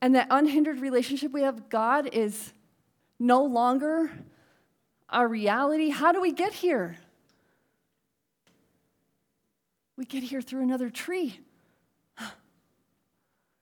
And 0.00 0.14
that 0.14 0.28
unhindered 0.30 0.80
relationship 0.80 1.32
we 1.32 1.42
have 1.42 1.68
God 1.68 2.08
is 2.12 2.52
no 3.18 3.42
longer 3.42 4.10
our 5.08 5.26
reality. 5.26 5.90
How 5.90 6.12
do 6.12 6.20
we 6.20 6.32
get 6.32 6.52
here? 6.52 6.96
We 9.96 10.04
get 10.04 10.22
here 10.22 10.40
through 10.40 10.62
another 10.62 10.90
tree. 10.90 11.40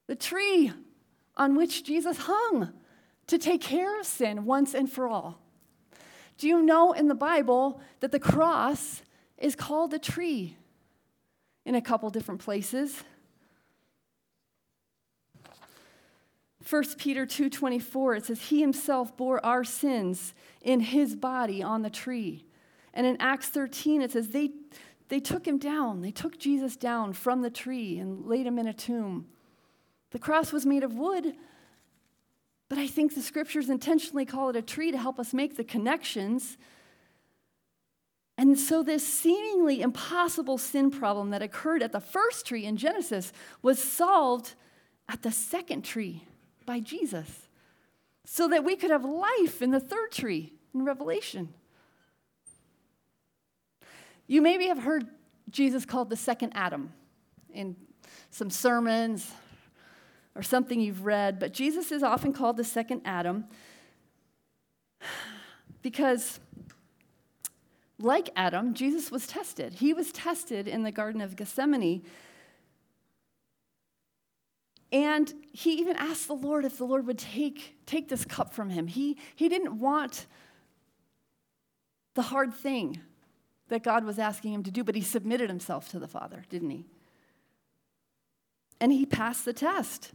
The 0.08 0.16
tree 0.16 0.72
on 1.36 1.56
which 1.56 1.84
Jesus 1.84 2.16
hung 2.16 2.72
to 3.26 3.38
take 3.38 3.60
care 3.60 3.98
of 3.98 4.06
sin 4.06 4.44
once 4.44 4.74
and 4.74 4.90
for 4.90 5.08
all. 5.08 5.40
Do 6.38 6.46
you 6.46 6.62
know 6.62 6.92
in 6.92 7.08
the 7.08 7.14
Bible 7.14 7.80
that 8.00 8.12
the 8.12 8.20
cross 8.20 9.02
is 9.38 9.56
called 9.56 9.94
a 9.94 9.98
tree? 9.98 10.56
in 11.66 11.74
a 11.74 11.82
couple 11.82 12.08
different 12.08 12.40
places. 12.40 13.02
1 16.68 16.84
Peter 16.98 17.24
2:24 17.24 18.16
it 18.16 18.26
says 18.26 18.42
he 18.42 18.60
himself 18.60 19.16
bore 19.16 19.44
our 19.44 19.64
sins 19.64 20.34
in 20.60 20.80
his 20.80 21.14
body 21.14 21.62
on 21.62 21.82
the 21.82 21.90
tree. 21.90 22.44
And 22.92 23.06
in 23.06 23.16
Acts 23.20 23.48
13 23.48 24.02
it 24.02 24.12
says 24.12 24.28
they 24.28 24.50
they 25.08 25.20
took 25.20 25.46
him 25.46 25.58
down. 25.58 26.02
They 26.02 26.10
took 26.10 26.36
Jesus 26.36 26.76
down 26.76 27.12
from 27.12 27.42
the 27.42 27.50
tree 27.50 27.98
and 27.98 28.26
laid 28.26 28.44
him 28.44 28.58
in 28.58 28.66
a 28.66 28.74
tomb. 28.74 29.26
The 30.10 30.18
cross 30.18 30.52
was 30.52 30.66
made 30.66 30.82
of 30.82 30.94
wood, 30.94 31.36
but 32.68 32.78
I 32.78 32.88
think 32.88 33.14
the 33.14 33.22
scriptures 33.22 33.70
intentionally 33.70 34.24
call 34.24 34.48
it 34.48 34.56
a 34.56 34.62
tree 34.62 34.90
to 34.90 34.98
help 34.98 35.20
us 35.20 35.32
make 35.32 35.56
the 35.56 35.64
connections 35.64 36.58
and 38.38 38.58
so, 38.58 38.82
this 38.82 39.06
seemingly 39.06 39.80
impossible 39.80 40.58
sin 40.58 40.90
problem 40.90 41.30
that 41.30 41.40
occurred 41.40 41.82
at 41.82 41.92
the 41.92 42.00
first 42.00 42.44
tree 42.44 42.66
in 42.66 42.76
Genesis 42.76 43.32
was 43.62 43.82
solved 43.82 44.54
at 45.08 45.22
the 45.22 45.32
second 45.32 45.82
tree 45.86 46.24
by 46.66 46.80
Jesus, 46.80 47.48
so 48.24 48.48
that 48.48 48.64
we 48.64 48.76
could 48.76 48.90
have 48.90 49.04
life 49.04 49.62
in 49.62 49.70
the 49.70 49.80
third 49.80 50.10
tree 50.10 50.52
in 50.74 50.84
Revelation. 50.84 51.54
You 54.26 54.42
maybe 54.42 54.66
have 54.66 54.82
heard 54.82 55.06
Jesus 55.50 55.84
called 55.84 56.10
the 56.10 56.16
second 56.16 56.52
Adam 56.54 56.92
in 57.52 57.76
some 58.30 58.50
sermons 58.50 59.30
or 60.34 60.42
something 60.42 60.80
you've 60.80 61.06
read, 61.06 61.38
but 61.38 61.52
Jesus 61.52 61.92
is 61.92 62.02
often 62.02 62.32
called 62.32 62.56
the 62.56 62.64
second 62.64 63.02
Adam 63.04 63.44
because 65.82 66.40
like 67.98 68.28
Adam, 68.36 68.74
Jesus 68.74 69.10
was 69.10 69.26
tested. 69.26 69.74
He 69.74 69.94
was 69.94 70.12
tested 70.12 70.68
in 70.68 70.82
the 70.82 70.92
Garden 70.92 71.20
of 71.20 71.36
Gethsemane. 71.36 72.02
And 74.96 75.30
he 75.52 75.74
even 75.74 75.94
asked 75.96 76.26
the 76.26 76.32
Lord 76.32 76.64
if 76.64 76.78
the 76.78 76.86
Lord 76.86 77.06
would 77.06 77.18
take, 77.18 77.76
take 77.84 78.08
this 78.08 78.24
cup 78.24 78.54
from 78.54 78.70
him. 78.70 78.86
He, 78.86 79.18
he 79.34 79.50
didn't 79.50 79.78
want 79.78 80.24
the 82.14 82.22
hard 82.22 82.54
thing 82.54 83.02
that 83.68 83.82
God 83.82 84.04
was 84.04 84.18
asking 84.18 84.54
him 84.54 84.62
to 84.62 84.70
do, 84.70 84.82
but 84.82 84.94
he 84.94 85.02
submitted 85.02 85.50
himself 85.50 85.90
to 85.90 85.98
the 85.98 86.08
Father, 86.08 86.44
didn't 86.48 86.70
he? 86.70 86.86
And 88.80 88.90
he 88.90 89.04
passed 89.04 89.44
the 89.44 89.52
test. 89.52 90.12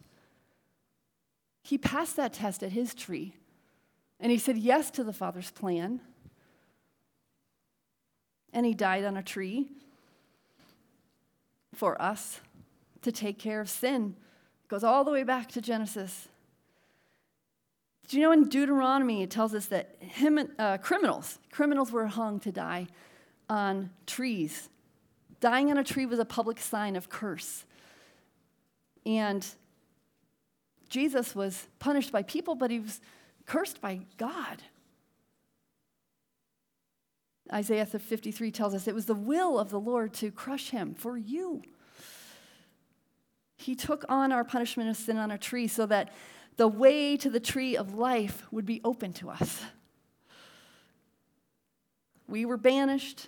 He 1.62 1.78
passed 1.78 2.16
that 2.16 2.34
test 2.34 2.64
at 2.64 2.72
his 2.72 2.96
tree. 2.96 3.36
And 4.20 4.32
he 4.32 4.40
said 4.40 4.58
yes 4.58 4.90
to 4.92 5.04
the 5.04 5.14
Father's 5.14 5.52
plan 5.52 6.00
and 8.52 8.66
he 8.66 8.74
died 8.74 9.06
on 9.06 9.16
a 9.16 9.22
tree 9.22 9.68
for 11.76 12.02
us 12.02 12.42
to 13.04 13.12
take 13.12 13.38
care 13.38 13.62
of 13.62 13.70
sin, 13.70 14.16
goes 14.72 14.86
all 14.86 15.04
the 15.04 15.12
way 15.12 15.24
back 15.24 15.52
to 15.52 15.60
Genesis. 15.60 16.30
Do 18.08 18.18
you 18.18 18.24
know 18.24 18.32
in 18.32 18.48
Deuteronomy 18.48 19.22
it 19.22 19.30
tells 19.30 19.54
us 19.54 19.66
that 19.66 19.98
him, 20.00 20.40
uh, 20.58 20.78
criminals, 20.78 21.40
criminals 21.52 21.92
were 21.92 22.08
hung 22.08 22.40
to 22.40 22.54
die 22.54 22.88
on 23.50 23.90
trees. 24.08 24.70
Dying 25.42 25.72
on 25.72 25.78
a 25.78 25.84
tree 25.84 26.06
was 26.06 26.20
a 26.20 26.26
public 26.26 26.58
sign 26.58 26.96
of 26.96 27.10
curse. 27.10 27.66
And 29.06 29.46
Jesus 30.88 31.36
was 31.36 31.68
punished 31.80 32.14
by 32.14 32.24
people, 32.24 32.56
but 32.56 32.72
he 32.72 32.80
was 32.80 33.02
cursed 33.46 33.82
by 33.82 34.00
God. 34.18 34.64
Isaiah 37.52 37.86
53 37.86 38.52
tells 38.52 38.74
us 38.74 38.88
it 38.88 38.96
was 38.96 39.08
the 39.08 39.16
will 39.16 39.60
of 39.60 39.70
the 39.70 39.82
Lord 39.82 40.14
to 40.14 40.32
crush 40.32 40.70
him 40.70 40.94
for 40.94 41.18
you. 41.18 41.62
He 43.62 43.76
took 43.76 44.04
on 44.10 44.32
our 44.32 44.44
punishment 44.44 44.90
of 44.90 44.98
sin 44.98 45.18
on 45.18 45.32
a 45.32 45.38
tree 45.38 45.68
so 45.68 45.86
that 45.86 46.12
the 46.58 46.68
way 46.68 47.16
to 47.18 47.30
the 47.30 47.40
tree 47.40 47.78
of 47.78 47.94
life 47.94 48.44
would 48.52 48.66
be 48.66 48.82
open 48.84 49.14
to 49.14 49.30
us. 49.30 49.64
We 52.28 52.46
were 52.46 52.58
banished, 52.58 53.28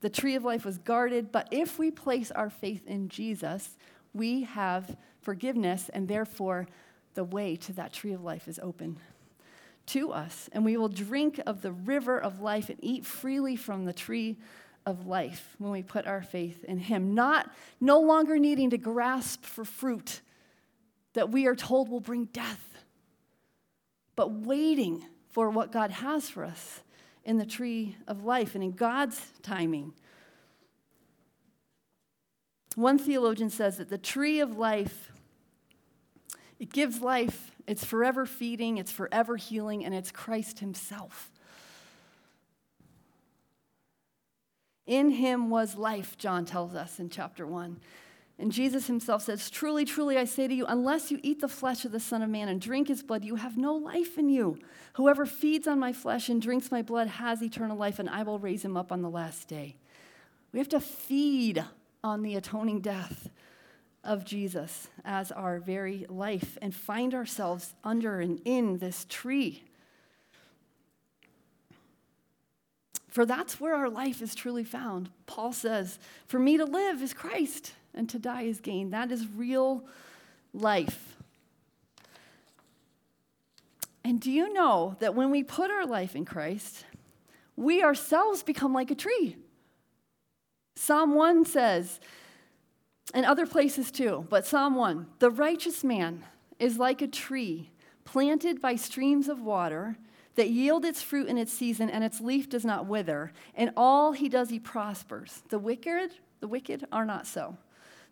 the 0.00 0.10
tree 0.10 0.34
of 0.34 0.44
life 0.44 0.64
was 0.64 0.78
guarded, 0.78 1.32
but 1.32 1.48
if 1.50 1.78
we 1.78 1.90
place 1.90 2.30
our 2.30 2.50
faith 2.50 2.86
in 2.86 3.08
Jesus, 3.08 3.76
we 4.12 4.42
have 4.42 4.96
forgiveness, 5.20 5.88
and 5.92 6.06
therefore 6.06 6.68
the 7.14 7.24
way 7.24 7.56
to 7.56 7.72
that 7.72 7.92
tree 7.92 8.12
of 8.12 8.22
life 8.22 8.46
is 8.46 8.60
open 8.62 8.98
to 9.86 10.12
us. 10.12 10.48
And 10.52 10.64
we 10.64 10.76
will 10.76 10.88
drink 10.88 11.40
of 11.46 11.62
the 11.62 11.72
river 11.72 12.18
of 12.18 12.40
life 12.40 12.68
and 12.68 12.78
eat 12.80 13.04
freely 13.04 13.56
from 13.56 13.84
the 13.84 13.92
tree 13.92 14.38
of 14.86 15.06
life 15.06 15.54
when 15.58 15.70
we 15.70 15.82
put 15.82 16.06
our 16.06 16.22
faith 16.22 16.64
in 16.64 16.78
Him, 16.78 17.14
not 17.14 17.50
no 17.80 18.00
longer 18.00 18.38
needing 18.38 18.70
to 18.70 18.78
grasp 18.78 19.44
for 19.44 19.64
fruit 19.64 20.20
that 21.14 21.30
we 21.30 21.46
are 21.46 21.54
told 21.54 21.88
will 21.88 22.00
bring 22.00 22.26
death, 22.26 22.78
but 24.16 24.32
waiting 24.32 25.04
for 25.30 25.50
what 25.50 25.72
God 25.72 25.90
has 25.90 26.28
for 26.28 26.44
us 26.44 26.80
in 27.24 27.38
the 27.38 27.46
tree 27.46 27.96
of 28.06 28.24
life 28.24 28.54
and 28.54 28.62
in 28.62 28.72
God's 28.72 29.20
timing. 29.42 29.94
One 32.74 32.98
theologian 32.98 33.50
says 33.50 33.78
that 33.78 33.88
the 33.88 33.98
tree 33.98 34.40
of 34.40 34.58
life 34.58 35.12
it 36.58 36.72
gives 36.72 37.00
life, 37.00 37.50
it's 37.66 37.84
forever 37.84 38.26
feeding, 38.26 38.78
it's 38.78 38.92
forever 38.92 39.36
healing, 39.36 39.84
and 39.84 39.94
it's 39.94 40.10
Christ 40.10 40.60
himself. 40.60 41.30
In 44.86 45.10
him 45.10 45.50
was 45.50 45.76
life, 45.76 46.18
John 46.18 46.44
tells 46.44 46.74
us 46.74 46.98
in 46.98 47.08
chapter 47.08 47.46
1. 47.46 47.80
And 48.38 48.50
Jesus 48.50 48.88
himself 48.88 49.22
says, 49.22 49.48
Truly, 49.48 49.84
truly, 49.84 50.18
I 50.18 50.24
say 50.24 50.48
to 50.48 50.54
you, 50.54 50.66
unless 50.66 51.10
you 51.10 51.20
eat 51.22 51.40
the 51.40 51.48
flesh 51.48 51.84
of 51.84 51.92
the 51.92 52.00
Son 52.00 52.20
of 52.20 52.28
Man 52.28 52.48
and 52.48 52.60
drink 52.60 52.88
his 52.88 53.02
blood, 53.02 53.24
you 53.24 53.36
have 53.36 53.56
no 53.56 53.74
life 53.74 54.18
in 54.18 54.28
you. 54.28 54.58
Whoever 54.94 55.24
feeds 55.24 55.68
on 55.68 55.78
my 55.78 55.92
flesh 55.92 56.28
and 56.28 56.42
drinks 56.42 56.70
my 56.70 56.82
blood 56.82 57.06
has 57.06 57.42
eternal 57.42 57.76
life, 57.76 57.98
and 57.98 58.10
I 58.10 58.24
will 58.24 58.40
raise 58.40 58.64
him 58.64 58.76
up 58.76 58.90
on 58.90 59.02
the 59.02 59.10
last 59.10 59.46
day. 59.46 59.76
We 60.52 60.58
have 60.58 60.68
to 60.70 60.80
feed 60.80 61.64
on 62.02 62.22
the 62.22 62.34
atoning 62.34 62.80
death 62.80 63.30
of 64.02 64.24
Jesus 64.24 64.88
as 65.04 65.32
our 65.32 65.60
very 65.60 66.04
life 66.08 66.58
and 66.60 66.74
find 66.74 67.14
ourselves 67.14 67.74
under 67.84 68.20
and 68.20 68.40
in 68.44 68.78
this 68.78 69.06
tree. 69.08 69.64
For 73.14 73.24
that's 73.24 73.60
where 73.60 73.76
our 73.76 73.88
life 73.88 74.20
is 74.20 74.34
truly 74.34 74.64
found. 74.64 75.08
Paul 75.26 75.52
says, 75.52 76.00
For 76.26 76.40
me 76.40 76.56
to 76.56 76.64
live 76.64 77.00
is 77.00 77.14
Christ, 77.14 77.72
and 77.94 78.08
to 78.08 78.18
die 78.18 78.42
is 78.42 78.58
gain. 78.58 78.90
That 78.90 79.12
is 79.12 79.28
real 79.36 79.84
life. 80.52 81.16
And 84.02 84.20
do 84.20 84.32
you 84.32 84.52
know 84.52 84.96
that 84.98 85.14
when 85.14 85.30
we 85.30 85.44
put 85.44 85.70
our 85.70 85.86
life 85.86 86.16
in 86.16 86.24
Christ, 86.24 86.86
we 87.54 87.84
ourselves 87.84 88.42
become 88.42 88.74
like 88.74 88.90
a 88.90 88.96
tree? 88.96 89.36
Psalm 90.74 91.14
1 91.14 91.44
says, 91.44 92.00
and 93.14 93.24
other 93.24 93.46
places 93.46 93.92
too, 93.92 94.26
but 94.28 94.44
Psalm 94.44 94.74
1 94.74 95.06
The 95.20 95.30
righteous 95.30 95.84
man 95.84 96.24
is 96.58 96.78
like 96.80 97.00
a 97.00 97.06
tree 97.06 97.70
planted 98.04 98.60
by 98.60 98.74
streams 98.74 99.28
of 99.28 99.40
water 99.40 99.98
that 100.36 100.50
yield 100.50 100.84
its 100.84 101.02
fruit 101.02 101.28
in 101.28 101.38
its 101.38 101.52
season 101.52 101.88
and 101.88 102.02
its 102.02 102.20
leaf 102.20 102.48
does 102.48 102.64
not 102.64 102.86
wither. 102.86 103.32
And 103.54 103.70
all 103.76 104.12
he 104.12 104.28
does 104.28 104.50
he 104.50 104.58
prospers. 104.58 105.42
The 105.48 105.58
wicked 105.58 106.12
the 106.44 106.48
wicked 106.48 106.86
are 106.92 107.06
not 107.06 107.26
so. 107.26 107.56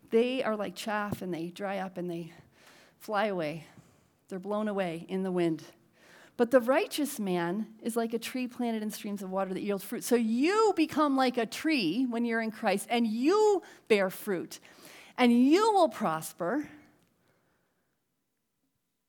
They 0.09 0.43
are 0.43 0.57
like 0.57 0.75
chaff 0.75 1.21
and 1.21 1.35
they 1.35 1.49
dry 1.49 1.79
up 1.79 1.99
and 1.99 2.11
they 2.11 2.33
fly 2.99 3.27
away. 3.27 3.67
They're 4.31 4.39
blown 4.39 4.69
away 4.69 5.05
in 5.07 5.23
the 5.23 5.31
wind. 5.31 5.63
But 6.39 6.51
the 6.51 6.61
righteous 6.61 7.21
man 7.21 7.67
is 7.83 7.95
like 7.95 8.15
a 8.15 8.19
tree 8.19 8.49
planted 8.49 8.83
in 8.83 8.91
streams 8.91 9.23
of 9.23 9.31
water 9.31 9.53
that 9.53 9.61
yields 9.61 9.85
fruit. 9.85 10.03
So 10.03 10.17
you 10.17 10.73
become 10.77 11.15
like 11.15 11.37
a 11.37 11.45
tree 11.45 12.07
when 12.09 12.25
you're 12.25 12.41
in 12.41 12.51
christ 12.51 12.87
and 12.89 13.07
you 13.07 13.63
bear 13.89 14.09
fruit. 14.09 14.59
And 15.19 15.31
you 15.31 15.75
will 15.75 15.91
prosper, 15.91 16.67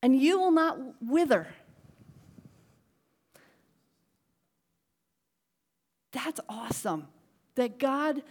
and 0.02 0.20
you 0.20 0.38
will 0.38 0.52
not 0.52 0.78
wither. 1.02 1.48
That's 6.14 6.40
awesome 6.48 7.08
that 7.56 7.80
God 7.80 8.24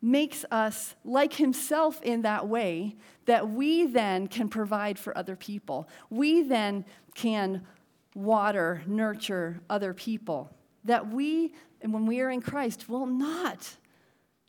makes 0.00 0.44
us 0.50 0.94
like 1.04 1.34
Himself 1.34 2.00
in 2.02 2.22
that 2.22 2.48
way 2.48 2.96
that 3.26 3.50
we 3.50 3.86
then 3.86 4.28
can 4.28 4.48
provide 4.48 4.98
for 4.98 5.16
other 5.16 5.36
people. 5.36 5.88
We 6.08 6.42
then 6.42 6.84
can 7.14 7.66
water, 8.14 8.82
nurture 8.86 9.60
other 9.68 9.92
people. 9.92 10.50
That 10.84 11.08
we, 11.12 11.52
and 11.80 11.92
when 11.92 12.06
we 12.06 12.20
are 12.20 12.30
in 12.30 12.40
Christ, 12.40 12.88
will 12.88 13.06
not 13.06 13.76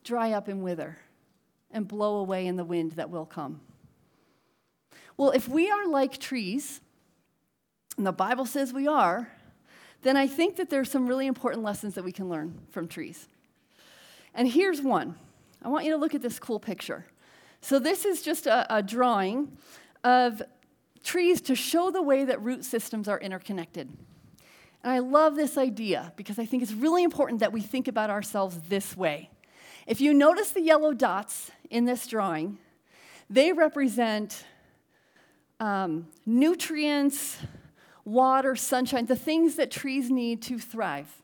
dry 0.03 0.31
up 0.31 0.47
and 0.47 0.63
wither 0.63 0.97
and 1.71 1.87
blow 1.87 2.17
away 2.17 2.47
in 2.47 2.55
the 2.55 2.63
wind 2.63 2.93
that 2.93 3.09
will 3.09 3.25
come. 3.25 3.61
Well, 5.17 5.31
if 5.31 5.47
we 5.47 5.69
are 5.69 5.87
like 5.87 6.17
trees, 6.17 6.81
and 7.97 8.07
the 8.07 8.11
Bible 8.11 8.45
says 8.45 8.73
we 8.73 8.87
are, 8.87 9.29
then 10.01 10.17
I 10.17 10.27
think 10.27 10.55
that 10.55 10.69
there's 10.69 10.89
some 10.89 11.07
really 11.07 11.27
important 11.27 11.63
lessons 11.63 11.95
that 11.95 12.03
we 12.03 12.11
can 12.11 12.29
learn 12.29 12.59
from 12.71 12.87
trees. 12.87 13.27
And 14.33 14.47
here's 14.47 14.81
one. 14.81 15.15
I 15.63 15.69
want 15.69 15.85
you 15.85 15.91
to 15.91 15.97
look 15.97 16.15
at 16.15 16.21
this 16.21 16.39
cool 16.39 16.59
picture. 16.59 17.05
So, 17.61 17.77
this 17.77 18.05
is 18.05 18.23
just 18.23 18.47
a, 18.47 18.75
a 18.75 18.81
drawing 18.81 19.57
of 20.03 20.41
trees 21.03 21.41
to 21.41 21.55
show 21.55 21.91
the 21.91 22.01
way 22.01 22.25
that 22.25 22.41
root 22.41 22.65
systems 22.65 23.07
are 23.07 23.19
interconnected. 23.19 23.89
And 24.83 24.91
I 24.91 24.99
love 24.99 25.35
this 25.35 25.57
idea 25.57 26.13
because 26.15 26.39
I 26.39 26.45
think 26.45 26.63
it's 26.63 26.73
really 26.73 27.03
important 27.03 27.39
that 27.39 27.51
we 27.51 27.61
think 27.61 27.87
about 27.87 28.09
ourselves 28.09 28.57
this 28.67 28.97
way. 28.97 29.29
If 29.85 30.01
you 30.01 30.13
notice 30.13 30.51
the 30.51 30.61
yellow 30.61 30.93
dots 30.93 31.51
in 31.69 31.85
this 31.85 32.07
drawing, 32.07 32.57
they 33.29 33.51
represent 33.51 34.45
um, 35.59 36.07
nutrients, 36.25 37.37
water, 38.05 38.55
sunshine, 38.55 39.05
the 39.05 39.15
things 39.15 39.55
that 39.55 39.71
trees 39.71 40.09
need 40.09 40.41
to 40.43 40.59
thrive. 40.59 41.21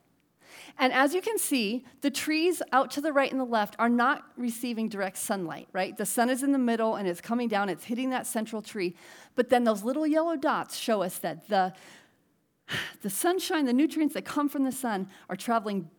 And 0.80 0.94
as 0.94 1.14
you 1.14 1.22
can 1.22 1.40
see, 1.40 1.86
the 2.02 2.12
trees 2.12 2.62
out 2.72 2.92
to 2.92 3.02
the 3.02 3.12
right 3.12 3.32
and 3.32 3.40
the 3.40 3.46
left 3.46 3.76
are 3.80 3.90
not 3.90 4.26
receiving 4.38 4.90
direct 4.90 5.18
sunlight, 5.18 5.68
right? 5.74 5.98
The 5.98 6.06
sun 6.06 6.30
is 6.30 6.44
in 6.44 6.52
the 6.52 6.60
middle 6.60 6.96
and 6.96 7.08
it's 7.08 7.22
coming 7.22 7.48
down, 7.48 7.70
it's 7.70 7.86
hitting 7.86 8.12
that 8.12 8.28
central 8.28 8.62
tree. 8.62 8.96
But 9.36 9.50
then 9.50 9.64
those 9.64 9.84
little 9.84 10.06
yellow 10.06 10.36
dots 10.36 10.78
show 10.78 11.02
us 11.02 11.18
that 11.20 11.48
the, 11.48 11.74
the 13.02 13.10
sunshine, 13.10 13.66
the 13.66 13.74
nutrients 13.74 14.14
that 14.14 14.26
come 14.26 14.50
from 14.50 14.64
the 14.64 14.72
sun, 14.72 15.10
are 15.30 15.36
traveling 15.36 15.90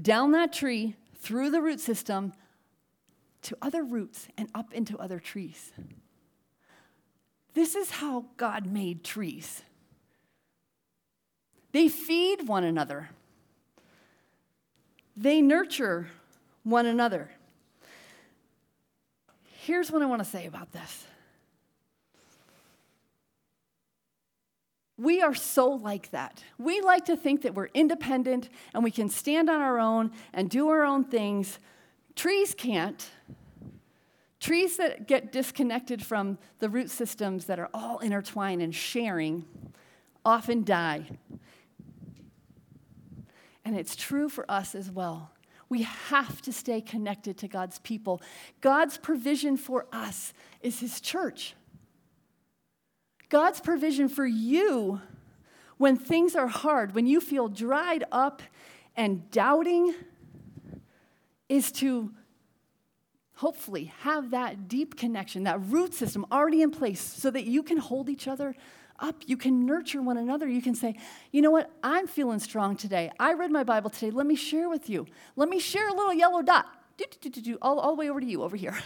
down 0.00 0.32
that 0.32 0.52
tree, 0.52 0.96
through 1.18 1.50
the 1.50 1.60
root 1.60 1.80
system, 1.80 2.32
to 3.42 3.56
other 3.62 3.84
roots 3.84 4.26
and 4.36 4.48
up 4.54 4.74
into 4.74 4.98
other 4.98 5.20
trees. 5.20 5.72
This 7.54 7.74
is 7.74 7.90
how 7.90 8.26
God 8.36 8.66
made 8.66 9.04
trees. 9.04 9.62
They 11.76 11.88
feed 11.88 12.48
one 12.48 12.64
another, 12.64 13.10
they 15.14 15.42
nurture 15.42 16.08
one 16.64 16.86
another. 16.86 17.30
Here's 19.44 19.90
what 19.90 20.00
I 20.00 20.06
want 20.06 20.24
to 20.24 20.24
say 20.24 20.46
about 20.46 20.72
this. 20.72 21.04
We 24.96 25.20
are 25.20 25.34
so 25.34 25.68
like 25.68 26.12
that. 26.12 26.42
We 26.58 26.80
like 26.80 27.04
to 27.04 27.16
think 27.16 27.42
that 27.42 27.54
we're 27.54 27.68
independent 27.74 28.48
and 28.72 28.82
we 28.82 28.90
can 28.90 29.10
stand 29.10 29.50
on 29.50 29.60
our 29.60 29.78
own 29.78 30.12
and 30.32 30.48
do 30.48 30.70
our 30.70 30.82
own 30.82 31.04
things. 31.04 31.58
Trees 32.14 32.54
can't. 32.54 33.06
Trees 34.40 34.78
that 34.78 35.06
get 35.06 35.30
disconnected 35.30 36.02
from 36.02 36.38
the 36.58 36.70
root 36.70 36.88
systems 36.88 37.44
that 37.44 37.58
are 37.58 37.68
all 37.74 37.98
intertwined 37.98 38.62
and 38.62 38.74
sharing 38.74 39.44
often 40.24 40.64
die. 40.64 41.04
And 43.66 43.76
it's 43.76 43.96
true 43.96 44.28
for 44.28 44.48
us 44.48 44.76
as 44.76 44.92
well. 44.92 45.32
We 45.68 45.82
have 45.82 46.40
to 46.42 46.52
stay 46.52 46.80
connected 46.80 47.36
to 47.38 47.48
God's 47.48 47.80
people. 47.80 48.22
God's 48.60 48.96
provision 48.96 49.56
for 49.56 49.86
us 49.92 50.32
is 50.60 50.78
His 50.78 51.00
church. 51.00 51.54
God's 53.28 53.58
provision 53.58 54.08
for 54.08 54.24
you 54.24 55.00
when 55.78 55.96
things 55.96 56.36
are 56.36 56.46
hard, 56.46 56.94
when 56.94 57.08
you 57.08 57.20
feel 57.20 57.48
dried 57.48 58.04
up 58.12 58.40
and 58.94 59.28
doubting, 59.32 59.92
is 61.48 61.72
to 61.72 62.12
hopefully 63.34 63.92
have 64.02 64.30
that 64.30 64.68
deep 64.68 64.96
connection, 64.96 65.42
that 65.42 65.60
root 65.60 65.92
system 65.92 66.24
already 66.30 66.62
in 66.62 66.70
place 66.70 67.00
so 67.00 67.32
that 67.32 67.46
you 67.46 67.64
can 67.64 67.78
hold 67.78 68.08
each 68.08 68.28
other 68.28 68.54
up. 68.98 69.16
You 69.26 69.36
can 69.36 69.66
nurture 69.66 70.02
one 70.02 70.16
another. 70.16 70.48
You 70.48 70.62
can 70.62 70.74
say, 70.74 70.96
you 71.32 71.42
know 71.42 71.50
what? 71.50 71.70
I'm 71.82 72.06
feeling 72.06 72.38
strong 72.38 72.76
today. 72.76 73.10
I 73.18 73.34
read 73.34 73.50
my 73.50 73.64
Bible 73.64 73.90
today. 73.90 74.10
Let 74.10 74.26
me 74.26 74.36
share 74.36 74.68
with 74.68 74.88
you. 74.88 75.06
Let 75.36 75.48
me 75.48 75.58
share 75.58 75.88
a 75.88 75.94
little 75.94 76.14
yellow 76.14 76.42
dot 76.42 76.66
do, 76.96 77.04
do, 77.10 77.18
do, 77.20 77.30
do, 77.30 77.40
do, 77.40 77.58
all, 77.60 77.78
all 77.78 77.94
the 77.94 78.00
way 78.00 78.10
over 78.10 78.20
to 78.20 78.26
you, 78.26 78.42
over 78.42 78.56
here, 78.56 78.76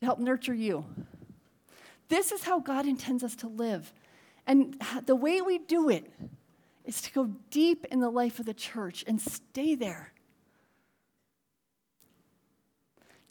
to 0.00 0.06
help 0.06 0.18
nurture 0.18 0.54
you. 0.54 0.84
This 2.08 2.32
is 2.32 2.44
how 2.44 2.60
God 2.60 2.86
intends 2.86 3.22
us 3.22 3.36
to 3.36 3.48
live. 3.48 3.92
And 4.46 4.80
the 5.04 5.14
way 5.14 5.40
we 5.40 5.58
do 5.58 5.88
it 5.90 6.10
is 6.84 7.02
to 7.02 7.12
go 7.12 7.26
deep 7.50 7.84
in 7.90 8.00
the 8.00 8.10
life 8.10 8.38
of 8.38 8.46
the 8.46 8.54
church 8.54 9.04
and 9.06 9.20
stay 9.20 9.74
there. 9.74 10.12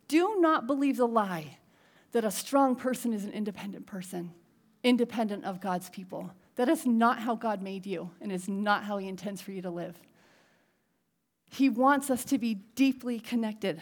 Do 0.08 0.38
not 0.40 0.68
believe 0.68 0.98
the 0.98 1.08
lie 1.08 1.58
that 2.12 2.24
a 2.24 2.32
strong 2.32 2.76
person 2.76 3.14
is 3.14 3.26
an 3.26 3.32
independent 3.32 3.88
person, 3.88 4.32
independent 4.88 5.46
of 5.46 5.62
God's 5.62 5.90
people. 5.90 6.32
That 6.56 6.70
is 6.70 6.86
not 6.86 7.20
how 7.20 7.36
God 7.36 7.62
made 7.62 7.86
you 7.86 8.10
and 8.22 8.32
is 8.32 8.48
not 8.48 8.84
how 8.84 8.98
He 8.98 9.08
intends 9.08 9.42
for 9.42 9.52
you 9.52 9.62
to 9.62 9.70
live. 9.70 9.98
He 11.50 11.70
wants 11.70 12.10
us 12.10 12.26
to 12.26 12.38
be 12.38 12.56
deeply 12.76 13.20
connected. 13.20 13.80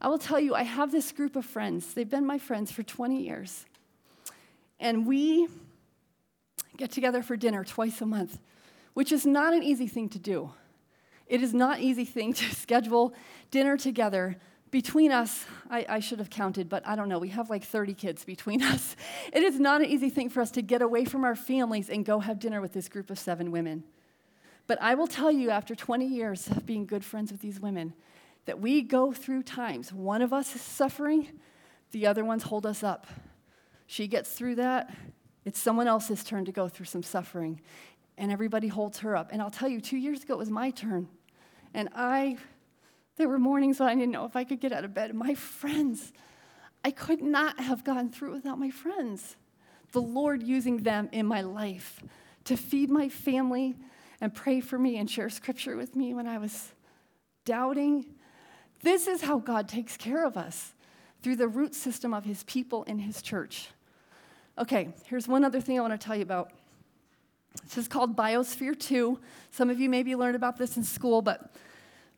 I 0.00 0.08
will 0.08 0.18
tell 0.18 0.40
you, 0.40 0.54
I 0.54 0.62
have 0.62 0.90
this 0.92 1.12
group 1.12 1.36
of 1.36 1.44
friends. 1.44 1.94
They've 1.94 2.08
been 2.08 2.26
my 2.26 2.38
friends 2.38 2.72
for 2.72 2.82
20 2.82 3.20
years. 3.22 3.66
And 4.80 5.06
we 5.06 5.48
get 6.76 6.92
together 6.92 7.22
for 7.22 7.36
dinner 7.36 7.64
twice 7.64 8.00
a 8.00 8.06
month, 8.06 8.38
which 8.94 9.12
is 9.12 9.26
not 9.26 9.54
an 9.54 9.62
easy 9.62 9.88
thing 9.88 10.08
to 10.10 10.18
do. 10.18 10.52
It 11.26 11.42
is 11.42 11.52
not 11.52 11.78
an 11.78 11.84
easy 11.84 12.04
thing 12.04 12.32
to 12.34 12.44
schedule 12.54 13.12
dinner 13.50 13.76
together 13.76 14.36
between 14.70 15.12
us. 15.12 15.44
I, 15.70 15.86
I, 15.88 16.00
should 16.00 16.18
have 16.18 16.30
counted, 16.30 16.68
but 16.68 16.86
I 16.86 16.96
don't 16.96 17.08
know. 17.08 17.18
We 17.18 17.28
have 17.30 17.50
like 17.50 17.64
30 17.64 17.94
kids 17.94 18.24
between 18.24 18.62
us. 18.74 18.96
It 19.32 19.42
is 19.42 19.58
not 19.58 19.80
an 19.80 19.88
easy 19.88 20.10
thing 20.10 20.28
for 20.28 20.40
us 20.40 20.50
to 20.52 20.62
get 20.62 20.82
away 20.82 21.04
from 21.04 21.24
our 21.24 21.36
families 21.36 21.88
and 21.88 22.04
go 22.04 22.20
have 22.20 22.38
dinner 22.38 22.60
with 22.60 22.72
this 22.72 22.88
group 22.88 23.10
of 23.10 23.18
seven 23.18 23.50
women. 23.50 23.84
But 24.66 24.80
I 24.82 24.94
will 24.94 25.06
tell 25.06 25.32
you, 25.32 25.50
after 25.50 25.74
20 25.74 26.06
years 26.06 26.48
of 26.48 26.66
being 26.66 26.84
good 26.84 27.04
friends 27.04 27.32
with 27.32 27.40
these 27.40 27.58
women, 27.58 27.94
that 28.44 28.60
we 28.60 28.82
go 28.82 29.12
through 29.12 29.42
times. 29.42 29.92
One 29.92 30.22
of 30.22 30.32
us 30.32 30.54
is 30.54 30.62
suffering, 30.62 31.28
the 31.90 32.06
other 32.06 32.24
ones 32.24 32.44
hold 32.44 32.66
us 32.66 32.82
up. 32.82 33.06
She 33.86 34.06
gets 34.06 34.30
through 34.32 34.56
that, 34.56 34.94
it's 35.44 35.58
someone 35.58 35.86
else's 35.86 36.22
turn 36.22 36.44
to 36.44 36.52
go 36.52 36.68
through 36.68 36.86
some 36.86 37.02
suffering, 37.02 37.60
and 38.18 38.30
everybody 38.30 38.68
holds 38.68 38.98
her 38.98 39.16
up. 39.16 39.30
And 39.32 39.40
I'll 39.40 39.50
tell 39.50 39.68
you, 39.68 39.80
two 39.80 39.96
years 39.96 40.22
ago 40.22 40.34
it 40.34 40.38
was 40.38 40.50
my 40.50 40.70
turn. 40.70 41.08
And 41.72 41.88
I, 41.94 42.36
there 43.18 43.28
were 43.28 43.38
mornings 43.38 43.78
when 43.78 43.88
I 43.88 43.94
didn't 43.94 44.12
know 44.12 44.24
if 44.24 44.34
I 44.34 44.44
could 44.44 44.60
get 44.60 44.72
out 44.72 44.84
of 44.84 44.94
bed. 44.94 45.14
My 45.14 45.34
friends, 45.34 46.12
I 46.84 46.90
could 46.90 47.22
not 47.22 47.60
have 47.60 47.84
gotten 47.84 48.10
through 48.10 48.32
without 48.32 48.58
my 48.58 48.70
friends. 48.70 49.36
The 49.92 50.00
Lord 50.00 50.42
using 50.42 50.78
them 50.78 51.08
in 51.12 51.26
my 51.26 51.42
life 51.42 52.02
to 52.44 52.56
feed 52.56 52.88
my 52.88 53.10
family, 53.10 53.76
and 54.20 54.34
pray 54.34 54.60
for 54.60 54.78
me 54.78 54.96
and 54.96 55.10
share 55.10 55.30
scripture 55.30 55.76
with 55.76 55.94
me 55.94 56.14
when 56.14 56.26
I 56.26 56.38
was 56.38 56.72
doubting. 57.44 58.06
This 58.82 59.06
is 59.06 59.22
how 59.22 59.38
God 59.38 59.68
takes 59.68 59.96
care 59.96 60.24
of 60.24 60.36
us 60.36 60.74
through 61.22 61.36
the 61.36 61.48
root 61.48 61.74
system 61.74 62.14
of 62.14 62.24
his 62.24 62.44
people 62.44 62.84
in 62.84 62.98
his 63.00 63.22
church. 63.22 63.68
Okay, 64.56 64.88
here's 65.04 65.28
one 65.28 65.44
other 65.44 65.60
thing 65.60 65.78
I 65.78 65.82
want 65.82 65.98
to 65.98 66.04
tell 66.04 66.16
you 66.16 66.22
about. 66.22 66.52
This 67.64 67.78
is 67.78 67.88
called 67.88 68.16
Biosphere 68.16 68.78
2. 68.78 69.18
Some 69.50 69.70
of 69.70 69.80
you 69.80 69.88
maybe 69.88 70.14
learned 70.14 70.36
about 70.36 70.56
this 70.56 70.76
in 70.76 70.84
school, 70.84 71.22
but 71.22 71.52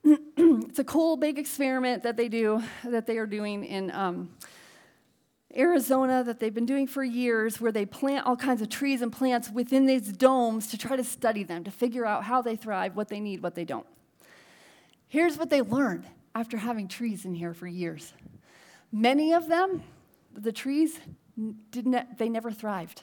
it's 0.05 0.79
a 0.79 0.85
cool 0.85 1.17
big 1.17 1.39
experiment 1.39 2.03
that 2.03 2.17
they 2.17 2.29
do, 2.29 2.63
that 2.85 3.07
they 3.07 3.19
are 3.19 3.27
doing 3.27 3.65
in 3.65 3.91
um, 3.91 4.31
Arizona 5.57 6.23
that 6.25 6.41
they've 6.41 6.55
been 6.55 6.67
doing 6.67 6.87
for 6.87 7.03
years, 7.03 7.61
where 7.61 7.73
they 7.73 7.85
plant 7.85 8.27
all 8.27 8.37
kinds 8.37 8.63
of 8.63 8.69
trees 8.69 9.03
and 9.03 9.13
plants 9.13 9.51
within 9.51 9.87
these 9.87 10.13
domes 10.13 10.69
to 10.69 10.79
try 10.79 10.97
to 10.97 11.05
study 11.05 11.43
them, 11.43 11.65
to 11.65 11.71
figure 11.71 12.07
out 12.07 12.25
how 12.25 12.41
they 12.41 12.57
thrive, 12.57 12.97
what 12.97 13.09
they 13.09 13.21
need, 13.21 13.43
what 13.43 13.55
they 13.55 13.65
don't. 13.65 13.87
Here's 15.09 15.37
what 15.37 15.51
they 15.51 15.61
learned 15.61 16.07
after 16.35 16.57
having 16.57 16.87
trees 16.87 17.25
in 17.25 17.35
here 17.35 17.53
for 17.53 17.67
years 17.67 18.13
many 18.93 19.33
of 19.33 19.49
them, 19.49 19.83
the 20.35 20.53
trees, 20.53 20.99
didn't, 21.71 22.19
they 22.19 22.29
never 22.29 22.51
thrived. 22.51 23.03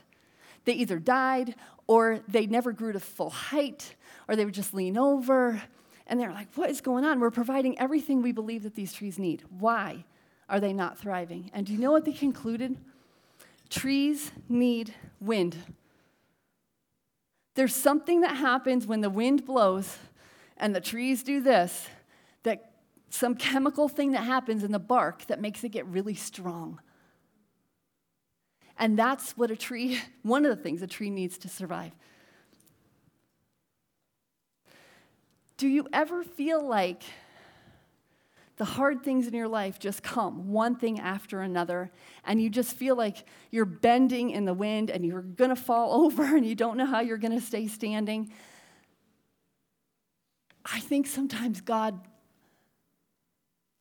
They 0.66 0.74
either 0.74 1.00
died 1.00 1.56
or 1.88 2.20
they 2.28 2.46
never 2.46 2.74
grew 2.74 2.92
to 2.92 3.00
full 3.00 3.30
height 3.30 3.96
or 4.28 4.36
they 4.36 4.44
would 4.44 4.54
just 4.54 4.74
lean 4.74 4.98
over. 4.98 5.62
And 6.08 6.20
they're 6.20 6.32
like, 6.32 6.48
what 6.56 6.70
is 6.70 6.82
going 6.82 7.04
on? 7.04 7.20
We're 7.20 7.32
providing 7.32 7.78
everything 7.80 8.22
we 8.22 8.32
believe 8.32 8.64
that 8.64 8.76
these 8.76 8.94
trees 8.94 9.20
need. 9.20 9.44
Why? 9.60 10.06
are 10.50 10.60
they 10.60 10.74
not 10.74 10.98
thriving? 10.98 11.52
And 11.54 11.66
do 11.66 11.74
you 11.74 11.80
know 11.80 11.92
what 11.92 12.06
they 12.06 12.14
concluded? 12.14 12.78
Trees 13.70 14.32
need 14.48 14.94
wind. 15.20 15.58
There's 17.56 17.76
something 17.76 18.22
that 18.22 18.38
happens 18.38 18.86
when 18.88 19.02
the 19.02 19.10
wind 19.10 19.46
blows 19.46 19.98
and 20.58 20.76
the 20.76 20.82
trees 20.82 21.24
do 21.24 21.42
this, 21.42 21.88
that 22.44 22.72
some 23.10 23.36
chemical 23.36 23.90
thing 23.90 24.12
that 24.12 24.24
happens 24.24 24.64
in 24.64 24.72
the 24.72 24.80
bark 24.80 25.26
that 25.28 25.42
makes 25.42 25.64
it 25.64 25.70
get 25.70 25.86
really 25.88 26.16
strong. 26.16 26.80
And 28.80 28.98
that's 28.98 29.36
what 29.36 29.52
a 29.52 29.56
tree, 29.56 30.00
one 30.24 30.46
of 30.46 30.56
the 30.56 30.62
things 30.62 30.82
a 30.82 30.88
tree 30.88 31.10
needs 31.10 31.38
to 31.40 31.50
survive. 31.50 31.92
Do 35.58 35.68
you 35.68 35.88
ever 35.92 36.24
feel 36.24 36.66
like 36.66 37.04
the 38.58 38.66
hard 38.66 39.04
things 39.04 39.28
in 39.28 39.34
your 39.34 39.48
life 39.48 39.80
just 39.80 40.02
come 40.02 40.52
one 40.52 40.76
thing 40.76 41.00
after 41.00 41.42
another, 41.42 41.92
and 42.26 42.42
you 42.42 42.50
just 42.50 42.76
feel 42.76 42.96
like 42.96 43.26
you're 43.52 43.66
bending 43.66 44.32
in 44.32 44.46
the 44.46 44.54
wind 44.54 44.90
and 44.90 45.06
you're 45.06 45.22
gonna 45.22 45.56
fall 45.56 45.94
over 46.06 46.24
and 46.36 46.46
you 46.46 46.56
don't 46.56 46.78
know 46.78 46.86
how 46.86 47.00
you're 47.00 47.18
gonna 47.18 47.42
stay 47.42 47.68
standing. 47.68 48.32
I 50.66 50.80
think 50.80 51.08
sometimes 51.08 51.62
God 51.62 52.00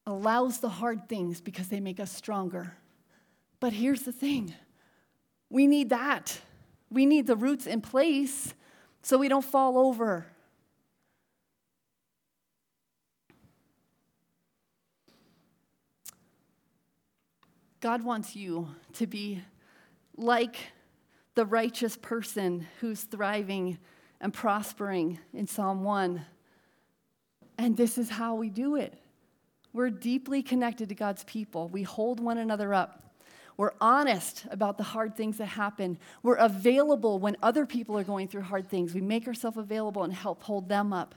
allows 0.07 0.61
the 0.61 0.69
hard 0.69 1.09
things 1.09 1.41
because 1.41 1.69
they 1.69 1.81
make 1.81 1.99
us 1.99 2.13
stronger. 2.13 2.77
But 3.59 3.73
here's 3.73 4.03
the 4.03 4.13
thing 4.13 4.55
we 5.51 5.67
need 5.67 5.91
that. 5.91 6.41
We 6.91 7.07
need 7.07 7.27
the 7.27 7.37
roots 7.37 7.67
in 7.67 7.81
place 7.81 8.55
so 9.03 9.19
we 9.19 9.29
don't 9.29 9.45
fall 9.45 9.79
over. 9.79 10.27
God 17.87 18.03
wants 18.03 18.35
you 18.35 18.67
to 18.95 19.07
be 19.07 19.41
like 20.17 20.57
the 21.37 21.47
righteous 21.47 21.97
person 21.97 22.67
who's 22.81 23.03
thriving 23.03 23.79
and 24.21 24.35
prospering 24.35 25.21
in 25.33 25.47
Psalm 25.47 25.85
1. 25.85 26.21
And 27.59 27.77
this 27.77 27.97
is 27.97 28.11
how 28.11 28.35
we 28.35 28.51
do 28.51 28.75
it. 28.75 28.99
We're 29.73 29.91
deeply 29.91 30.43
connected 30.43 30.89
to 30.89 30.97
God's 30.97 31.23
people. 31.23 31.69
We 31.69 31.85
hold 31.85 32.19
one 32.19 32.39
another 32.39 32.75
up. 32.75 33.15
We're 33.57 33.75
honest 33.81 34.47
about 34.51 34.79
the 34.79 34.83
hard 34.83 35.17
things 35.17 35.39
that 35.39 35.47
happen. 35.47 35.97
We're 36.25 36.35
available 36.35 37.21
when 37.21 37.37
other 37.41 37.67
people 37.67 37.97
are 37.97 38.03
going 38.03 38.27
through 38.27 38.43
hard 38.43 38.69
things. 38.69 38.95
We 38.95 39.01
make 39.01 39.29
ourselves 39.29 39.59
available 39.59 40.03
and 40.03 40.13
help 40.13 40.43
hold 40.43 40.69
them 40.69 40.93
up. 40.93 41.15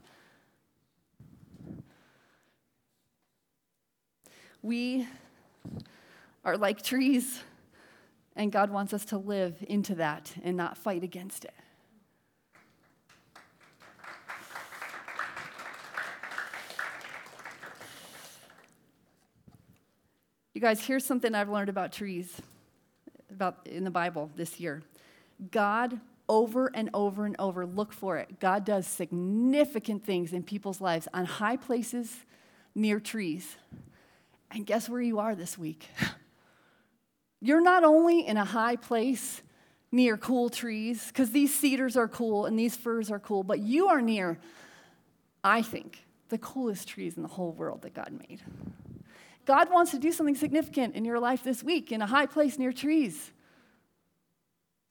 We 4.62 5.08
are 6.50 6.58
like 6.58 6.82
trees, 6.82 7.42
and 8.36 8.52
God 8.52 8.72
wants 8.72 8.92
us 8.92 9.06
to 9.06 9.20
live 9.20 9.64
into 9.68 9.94
that 9.96 10.34
and 10.44 10.58
not 10.58 10.80
fight 10.80 11.04
against 11.04 11.46
it. 11.46 11.54
You 20.56 20.62
guys, 20.62 20.84
here's 20.84 21.06
something 21.06 21.36
I've 21.36 21.50
learned 21.50 21.70
about 21.70 21.92
trees 21.92 22.42
about 23.30 23.60
in 23.68 23.84
the 23.84 23.92
Bible 23.92 24.32
this 24.36 24.60
year. 24.60 24.82
God 25.52 26.00
over 26.28 26.72
and 26.74 26.90
over 26.96 27.28
and 27.28 27.36
over 27.38 27.64
look 27.68 27.94
for 27.94 28.18
it. 28.18 28.40
God 28.40 28.66
does 28.66 28.88
significant 28.88 30.04
things 30.04 30.34
in 30.34 30.42
people's 30.42 30.82
lives 30.82 31.08
on 31.14 31.26
high 31.26 31.58
places 31.58 32.26
near 32.74 33.00
trees. 33.00 33.56
And 34.50 34.66
guess 34.66 34.90
where 34.90 35.02
you 35.02 35.20
are 35.20 35.36
this 35.36 35.60
week? 35.60 35.88
You're 37.42 37.62
not 37.62 37.84
only 37.84 38.26
in 38.26 38.38
a 38.38 38.46
high 38.46 38.76
place 38.76 39.42
near 39.92 40.18
cool 40.18 40.50
trees, 40.50 41.08
because 41.08 41.32
these 41.32 41.54
cedars 41.54 41.98
are 41.98 42.08
cool 42.08 42.46
and 42.46 42.58
these 42.60 42.76
firs 42.76 43.10
are 43.10 43.20
cool, 43.20 43.44
but 43.44 43.60
you 43.60 43.88
are 43.88 44.02
near, 44.02 44.38
I 45.44 45.62
think, 45.62 46.06
the 46.30 46.38
coolest 46.38 46.88
trees 46.88 47.18
in 47.18 47.24
the 47.24 47.30
whole 47.30 47.52
world 47.54 47.82
that 47.82 47.94
God 47.94 48.12
made. 48.12 48.42
God 49.46 49.72
wants 49.72 49.92
to 49.92 50.00
do 50.00 50.12
something 50.12 50.36
significant 50.36 50.96
in 50.96 51.06
your 51.06 51.20
life 51.20 51.44
this 51.44 51.64
week 51.64 51.92
in 51.92 52.04
a 52.04 52.06
high 52.06 52.28
place 52.28 52.60
near 52.60 52.72
trees. 52.72 53.32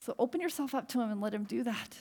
So 0.00 0.14
open 0.18 0.40
yourself 0.40 0.74
up 0.74 0.88
to 0.88 1.00
Him 1.00 1.12
and 1.12 1.20
let 1.20 1.32
Him 1.32 1.44
do 1.44 1.62
that. 1.62 1.96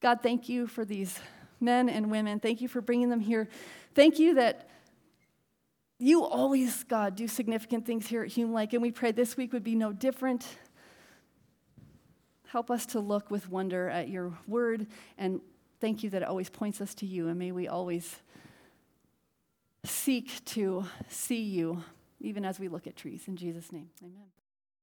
God, 0.00 0.20
thank 0.22 0.48
you 0.48 0.68
for 0.68 0.84
these 0.84 1.18
men 1.60 1.88
and 1.88 2.10
women. 2.10 2.38
Thank 2.38 2.60
you 2.60 2.68
for 2.68 2.80
bringing 2.80 3.08
them 3.08 3.18
here. 3.18 3.48
Thank 3.94 4.20
you 4.20 4.34
that 4.34 4.68
you 5.98 6.24
always, 6.24 6.84
God, 6.84 7.16
do 7.16 7.26
significant 7.26 7.84
things 7.84 8.06
here 8.06 8.22
at 8.22 8.28
Hume 8.28 8.52
Lake, 8.52 8.72
and 8.72 8.80
we 8.80 8.92
pray 8.92 9.12
this 9.12 9.36
week 9.36 9.52
would 9.52 9.64
be 9.64 9.74
no 9.74 9.92
different. 9.92 10.46
Help 12.48 12.70
us 12.70 12.86
to 12.86 13.00
look 13.00 13.30
with 13.30 13.50
wonder 13.50 13.88
at 13.88 14.08
your 14.08 14.32
word, 14.46 14.86
and 15.18 15.40
thank 15.80 16.02
you 16.02 16.10
that 16.10 16.22
it 16.22 16.28
always 16.28 16.48
points 16.48 16.80
us 16.80 16.94
to 16.94 17.06
you, 17.06 17.28
and 17.28 17.38
may 17.38 17.52
we 17.52 17.68
always 17.68 18.16
seek 19.84 20.44
to 20.44 20.84
see 21.08 21.42
you, 21.42 21.82
even 22.20 22.44
as 22.44 22.60
we 22.60 22.68
look 22.68 22.86
at 22.86 22.96
trees. 22.96 23.24
In 23.26 23.36
Jesus' 23.36 23.72
name, 23.72 23.90
amen. 24.02 24.26